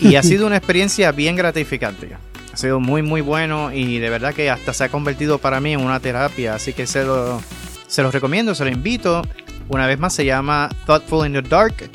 Y 0.00 0.16
ha 0.16 0.22
sido 0.22 0.46
una 0.46 0.56
experiencia 0.56 1.12
bien 1.12 1.36
gratificante. 1.36 2.16
Ha 2.52 2.56
sido 2.56 2.80
muy, 2.80 3.02
muy 3.02 3.20
bueno 3.20 3.72
y 3.72 3.98
de 3.98 4.10
verdad 4.10 4.34
que 4.34 4.50
hasta 4.50 4.72
se 4.72 4.84
ha 4.84 4.88
convertido 4.88 5.38
para 5.38 5.60
mí 5.60 5.74
en 5.74 5.80
una 5.80 6.00
terapia, 6.00 6.54
así 6.54 6.72
que 6.72 6.86
se 6.86 7.04
lo, 7.04 7.42
se 7.86 8.02
los 8.02 8.12
recomiendo, 8.12 8.54
se 8.54 8.64
lo 8.64 8.70
invito. 8.70 9.22
Una 9.68 9.86
vez 9.86 9.98
más 9.98 10.14
se 10.14 10.24
llama 10.24 10.70
Thoughtful 10.86 11.26
in 11.26 11.34
the 11.34 11.42
Dark. 11.42 11.90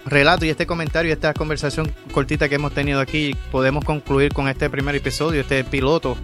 relato 0.07 0.45
y 0.45 0.49
este 0.51 0.67
comentario 0.67 1.11
y 1.11 1.13
esta 1.13 1.35
conversación 1.35 1.93
cortita 2.13 2.49
que 2.49 2.55
hemos 2.57 2.73
tenido 2.73 3.01
aquí, 3.01 3.37
podemos 3.51 3.85
concluir 3.85 4.33
con 4.33 4.49
este 4.49 4.71
primer 4.71 4.95
episodio, 4.95 5.41
este 5.43 5.63
piloto 5.65 6.17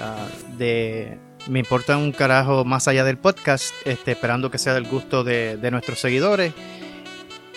ah, 0.00 0.26
de 0.58 1.18
Me 1.48 1.60
importa 1.60 1.96
un 1.96 2.12
carajo 2.12 2.64
más 2.64 2.86
allá 2.88 3.04
del 3.04 3.16
podcast, 3.16 3.72
este, 3.86 4.12
esperando 4.12 4.50
que 4.50 4.58
sea 4.58 4.74
del 4.74 4.84
gusto 4.84 5.24
de, 5.24 5.56
de 5.56 5.70
nuestros 5.70 5.98
seguidores. 6.00 6.52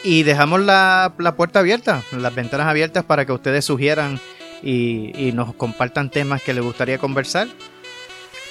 Y 0.04 0.24
dejamos 0.24 0.62
la, 0.62 1.14
la 1.20 1.36
puerta 1.36 1.60
abierta, 1.60 2.04
las 2.18 2.34
ventanas 2.34 2.68
abiertas 2.68 3.04
para 3.04 3.26
que 3.26 3.32
ustedes 3.34 3.64
sugieran 3.66 4.20
y, 4.64 5.12
y 5.16 5.32
nos 5.32 5.54
compartan 5.56 6.10
temas 6.10 6.42
que 6.42 6.54
les 6.54 6.64
gustaría 6.64 6.98
conversar. 6.98 7.48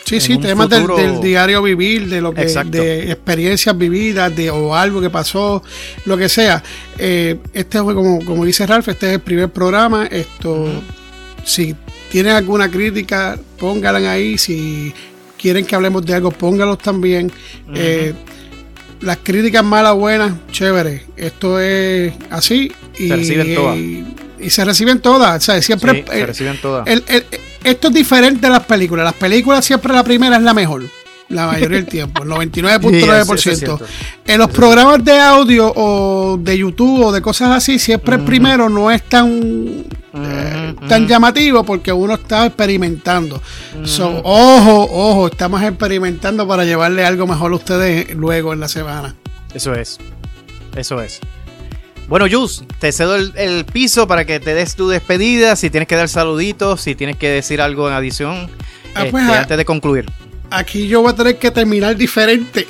Sí, 0.04 0.20
sí, 0.20 0.38
temas 0.38 0.68
del, 0.68 0.80
futuro- 0.80 0.96
del 0.96 1.20
diario 1.20 1.62
vivir, 1.62 2.08
de 2.08 2.20
lo 2.20 2.32
que, 2.34 2.42
Exacto. 2.42 2.78
de 2.78 3.12
experiencias 3.12 3.76
vividas, 3.78 4.34
de 4.34 4.50
o 4.50 4.74
algo 4.74 5.00
que 5.00 5.10
pasó, 5.10 5.62
lo 6.04 6.16
que 6.16 6.28
sea. 6.28 6.62
Eh, 6.98 7.38
este 7.52 7.80
fue 7.80 7.94
como, 7.94 8.24
como 8.24 8.44
dice 8.44 8.66
Ralph, 8.66 8.88
este 8.88 9.06
es 9.06 9.12
el 9.14 9.20
primer 9.20 9.50
programa. 9.50 10.06
Esto, 10.06 10.66
si 11.44 11.76
tienen 12.10 12.32
alguna 12.34 12.68
crítica, 12.68 13.38
pónganla 13.56 14.10
ahí. 14.10 14.36
Si 14.36 14.92
quieren 15.38 15.64
que 15.64 15.76
hablemos 15.76 16.04
de 16.04 16.14
algo, 16.14 16.32
póngalos 16.32 16.78
también. 16.78 17.30
Eh, 17.72 18.12
las 19.00 19.18
críticas 19.22 19.64
malas, 19.64 19.94
buenas, 19.94 20.32
chévere. 20.50 21.04
Esto 21.16 21.60
es 21.60 22.12
así. 22.30 22.72
Y, 22.98 23.08
Se 23.08 23.16
reciben 23.16 23.54
todas. 23.54 23.76
Y, 23.76 24.04
y 24.40 24.50
se 24.50 24.64
reciben 24.64 25.00
todas. 25.00 25.42
O 25.42 25.44
sea, 25.44 25.62
siempre. 25.62 25.92
Sí, 25.92 26.04
se 26.10 26.20
eh, 26.20 26.26
reciben 26.26 26.60
todas. 26.60 26.86
el- 26.86 27.04
el- 27.08 27.24
esto 27.64 27.88
es 27.88 27.94
diferente 27.94 28.46
a 28.46 28.50
las 28.50 28.64
películas. 28.64 29.04
Las 29.04 29.14
películas 29.14 29.64
siempre 29.64 29.92
la 29.92 30.02
primera 30.04 30.36
es 30.36 30.42
la 30.42 30.54
mejor. 30.54 30.82
La 31.30 31.46
mayoría 31.46 31.76
del 31.76 31.86
tiempo, 31.86 32.24
el 32.24 32.28
99.9%. 32.28 33.36
Sí, 33.40 33.56
cierto. 33.56 33.80
en 34.26 34.38
los 34.38 34.50
programas 34.50 35.04
de 35.04 35.18
audio 35.18 35.72
o 35.74 36.36
de 36.36 36.58
YouTube 36.58 37.06
o 37.06 37.12
de 37.12 37.22
cosas 37.22 37.50
así, 37.50 37.78
siempre 37.78 38.16
el 38.16 38.22
primero 38.22 38.68
no 38.68 38.90
es 38.90 39.02
tan, 39.04 39.84
eh, 40.12 40.74
tan 40.88 41.06
llamativo 41.06 41.64
porque 41.64 41.92
uno 41.92 42.14
está 42.14 42.46
experimentando. 42.46 43.40
So, 43.84 44.20
ojo, 44.24 44.88
ojo, 44.90 45.28
estamos 45.28 45.62
experimentando 45.62 46.46
para 46.48 46.64
llevarle 46.64 47.04
algo 47.04 47.26
mejor 47.28 47.52
a 47.52 47.56
ustedes 47.56 48.14
luego 48.14 48.52
en 48.52 48.60
la 48.60 48.68
semana. 48.68 49.14
Eso 49.54 49.72
es. 49.72 49.98
Eso 50.76 51.00
es. 51.00 51.20
Bueno, 52.08 52.26
Jus, 52.28 52.64
te 52.80 52.90
cedo 52.90 53.14
el, 53.14 53.32
el 53.36 53.64
piso 53.64 54.08
para 54.08 54.24
que 54.24 54.40
te 54.40 54.52
des 54.52 54.74
tu 54.74 54.88
despedida. 54.88 55.54
Si 55.54 55.70
tienes 55.70 55.86
que 55.86 55.94
dar 55.94 56.08
saluditos, 56.08 56.80
si 56.80 56.96
tienes 56.96 57.16
que 57.16 57.28
decir 57.28 57.60
algo 57.60 57.88
en 57.88 57.94
adición, 57.94 58.50
Ah, 58.94 59.00
este, 59.00 59.10
pues, 59.12 59.24
ah. 59.28 59.40
antes 59.40 59.56
de 59.56 59.64
concluir. 59.64 60.06
Aquí 60.50 60.88
yo 60.88 61.02
voy 61.02 61.12
a 61.12 61.14
tener 61.14 61.38
que 61.38 61.50
terminar 61.50 61.96
diferente. 61.96 62.66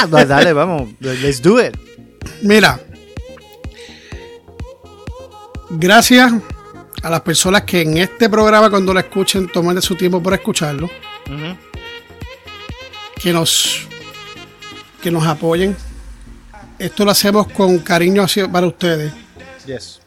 Ah, 0.00 0.06
pues 0.10 0.28
dale, 0.28 0.52
vamos. 0.52 0.88
Let's 1.00 1.42
do 1.42 1.60
it. 1.60 1.76
Mira, 2.42 2.80
gracias 5.70 6.32
a 7.02 7.10
las 7.10 7.20
personas 7.22 7.62
que 7.62 7.82
en 7.82 7.98
este 7.98 8.28
programa 8.28 8.70
cuando 8.70 8.92
lo 8.94 9.00
escuchen 9.00 9.48
tomen 9.48 9.74
de 9.74 9.82
su 9.82 9.94
tiempo 9.96 10.22
para 10.22 10.36
escucharlo, 10.36 10.88
que 13.16 13.32
nos 13.32 13.86
que 15.02 15.10
nos 15.10 15.26
apoyen. 15.26 15.76
Esto 16.78 17.04
lo 17.04 17.10
hacemos 17.10 17.48
con 17.48 17.78
cariño 17.80 18.22
hacia- 18.22 18.50
para 18.50 18.66
ustedes, 18.66 19.12
Yes. 19.66 20.00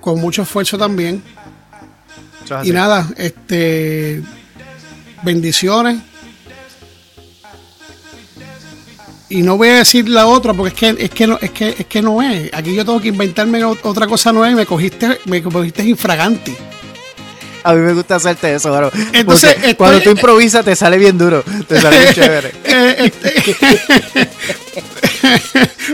con 0.00 0.20
mucho 0.20 0.42
esfuerzo 0.42 0.76
también. 0.76 1.22
Eso 2.44 2.64
Y 2.64 2.70
nada, 2.70 3.08
este 3.16 4.22
bendiciones. 5.22 6.00
Y 9.30 9.42
no 9.42 9.56
voy 9.56 9.68
a 9.68 9.74
decir 9.76 10.08
la 10.08 10.26
otra 10.26 10.54
porque 10.54 10.86
es 10.88 10.94
que 10.94 11.04
es 11.04 11.10
que 11.10 11.26
no 11.26 11.38
es 11.40 11.50
que 11.50 11.68
es 11.78 11.86
que 11.86 12.02
no 12.02 12.22
es. 12.22 12.50
Aquí 12.54 12.74
yo 12.74 12.84
tengo 12.84 13.00
que 13.00 13.08
inventarme 13.08 13.64
otra 13.64 14.06
cosa 14.06 14.32
nueva 14.32 14.50
y 14.50 14.54
me 14.54 14.66
cogiste 14.66 15.18
me 15.26 15.42
cogiste 15.42 15.84
infraganti. 15.84 16.56
A 17.64 17.74
mí 17.74 17.80
me 17.80 17.92
gusta 17.92 18.16
hacerte 18.16 18.54
eso, 18.54 18.70
claro. 18.70 18.90
Entonces, 19.12 19.74
cuando 19.76 20.00
tú 20.00 20.10
improvisas 20.10 20.64
te 20.64 20.74
sale 20.74 20.96
bien 20.96 21.18
duro, 21.18 21.42
te 21.66 21.80
sale 21.80 21.98
bien 21.98 22.14
chévere. 22.14 22.52
Eh, 22.64 22.96
este, 22.98 23.56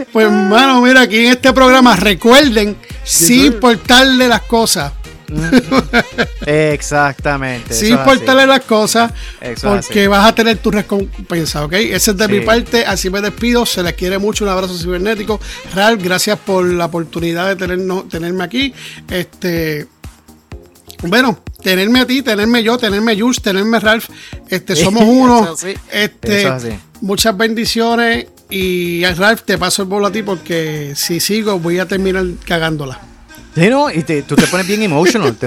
pues, 0.12 0.30
mano, 0.30 0.80
mira, 0.82 1.00
aquí 1.00 1.26
en 1.26 1.32
este 1.32 1.52
programa 1.52 1.96
recuerden 1.96 2.76
sin 3.02 3.46
importarle 3.46 4.28
las 4.28 4.42
cosas. 4.42 4.92
Exactamente. 6.46 7.74
Sin 7.74 7.92
importarle 7.92 8.46
las 8.46 8.60
cosas, 8.60 9.12
porque 9.62 10.08
vas 10.08 10.26
a 10.26 10.34
tener 10.34 10.58
tu 10.58 10.70
recompensa, 10.70 11.64
¿ok? 11.64 11.72
Ese 11.74 12.10
es 12.12 12.16
de 12.16 12.28
mi 12.28 12.40
parte, 12.40 12.84
así 12.84 13.10
me 13.10 13.20
despido, 13.20 13.66
se 13.66 13.82
les 13.82 13.94
quiere 13.94 14.18
mucho, 14.18 14.44
un 14.44 14.50
abrazo 14.50 14.76
cibernético. 14.76 15.40
Ralph, 15.74 16.02
gracias 16.02 16.38
por 16.38 16.64
la 16.64 16.86
oportunidad 16.86 17.48
de 17.48 17.56
tenernos, 17.56 18.08
tenerme 18.08 18.44
aquí. 18.44 18.74
Este, 19.10 19.86
bueno, 21.02 21.38
tenerme 21.62 22.00
a 22.00 22.06
ti, 22.06 22.22
tenerme 22.22 22.62
yo, 22.62 22.78
tenerme 22.78 23.18
Jules, 23.18 23.40
tenerme 23.40 23.80
Ralph, 23.80 24.08
este, 24.48 24.76
somos 24.76 25.02
uno. 25.06 25.54
este, 25.90 26.52
muchas 27.00 27.36
bendiciones 27.36 28.26
y 28.50 29.04
Ralph 29.04 29.42
te 29.42 29.58
paso 29.58 29.82
el 29.82 29.88
bolo 29.88 30.06
a 30.06 30.12
ti 30.12 30.22
porque 30.22 30.92
si 30.94 31.20
sigo 31.20 31.58
voy 31.58 31.78
a 31.78 31.88
terminar 31.88 32.24
cagándola. 32.44 33.13
Sí, 33.54 33.68
no, 33.68 33.90
y 33.90 34.02
tú 34.02 34.36
te 34.36 34.46
pones 34.46 34.66
bien 34.66 34.82
emotional. 34.82 35.36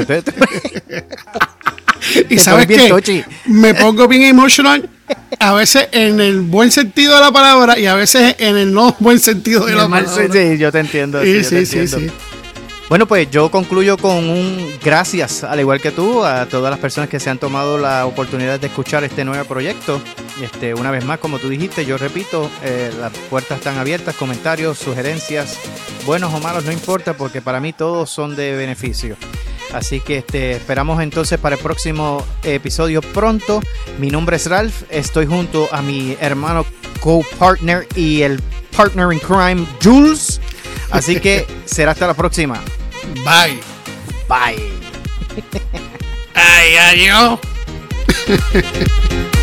y 2.29 2.37
sabes 2.37 2.67
qué, 2.67 3.25
me 3.45 3.73
pongo 3.73 4.07
bien 4.07 4.23
emotional 4.23 4.89
a 5.39 5.53
veces 5.53 5.89
en 5.91 6.19
el 6.19 6.41
buen 6.41 6.71
sentido 6.71 7.15
de 7.15 7.21
la 7.21 7.31
palabra 7.31 7.77
y 7.77 7.85
a 7.85 7.95
veces 7.95 8.35
en 8.39 8.57
el 8.57 8.73
no 8.73 8.95
buen 8.99 9.19
sentido 9.19 9.65
de 9.65 9.75
la 9.75 9.87
palabra. 9.87 10.27
Sí, 10.31 10.57
yo 10.57 10.71
te 10.71 10.79
entiendo. 10.79 11.23
Sí, 11.23 11.43
sí, 11.43 11.65
sí, 11.65 11.87
sí. 11.87 12.09
Bueno, 12.89 13.05
pues 13.05 13.29
yo 13.29 13.51
concluyo 13.51 13.97
con 13.97 14.29
un 14.29 14.71
gracias, 14.81 15.43
al 15.43 15.59
igual 15.59 15.81
que 15.81 15.91
tú, 15.91 16.23
a 16.23 16.45
todas 16.45 16.71
las 16.71 16.79
personas 16.79 17.09
que 17.09 17.19
se 17.19 17.29
han 17.29 17.37
tomado 17.37 17.77
la 17.77 18.05
oportunidad 18.05 18.61
de 18.61 18.67
escuchar 18.67 19.03
este 19.03 19.25
nuevo 19.25 19.43
proyecto. 19.43 20.01
Este, 20.41 20.73
una 20.73 20.91
vez 20.91 21.03
más, 21.03 21.19
como 21.19 21.39
tú 21.39 21.49
dijiste, 21.49 21.85
yo 21.85 21.97
repito, 21.97 22.49
eh, 22.63 22.91
las 22.99 23.11
puertas 23.29 23.57
están 23.57 23.77
abiertas, 23.77 24.15
comentarios, 24.15 24.77
sugerencias, 24.77 25.57
buenos 26.05 26.33
o 26.33 26.39
malos, 26.39 26.63
no 26.65 26.71
importa, 26.71 27.15
porque 27.15 27.41
para 27.41 27.59
mí 27.59 27.73
todos 27.73 28.09
son 28.09 28.35
de 28.35 28.55
beneficio. 28.55 29.17
Así 29.73 29.99
que 29.99 30.17
este, 30.17 30.51
esperamos 30.53 31.01
entonces 31.01 31.39
para 31.39 31.55
el 31.55 31.61
próximo 31.61 32.25
episodio 32.43 33.01
pronto. 33.01 33.61
Mi 33.99 34.09
nombre 34.09 34.37
es 34.37 34.47
Ralph, 34.47 34.83
estoy 34.89 35.25
junto 35.25 35.67
a 35.71 35.81
mi 35.81 36.15
hermano 36.21 36.65
co-partner 36.99 37.87
y 37.95 38.21
el 38.21 38.41
partner 38.75 39.11
in 39.11 39.19
crime, 39.19 39.65
Jules. 39.83 40.39
Así 40.91 41.19
que 41.19 41.45
será 41.65 41.91
hasta 41.91 42.07
la 42.07 42.13
próxima. 42.13 42.61
Bye. 43.25 43.59
Bye. 44.27 44.71
Ay, 46.33 46.75
adiós. 46.77 47.39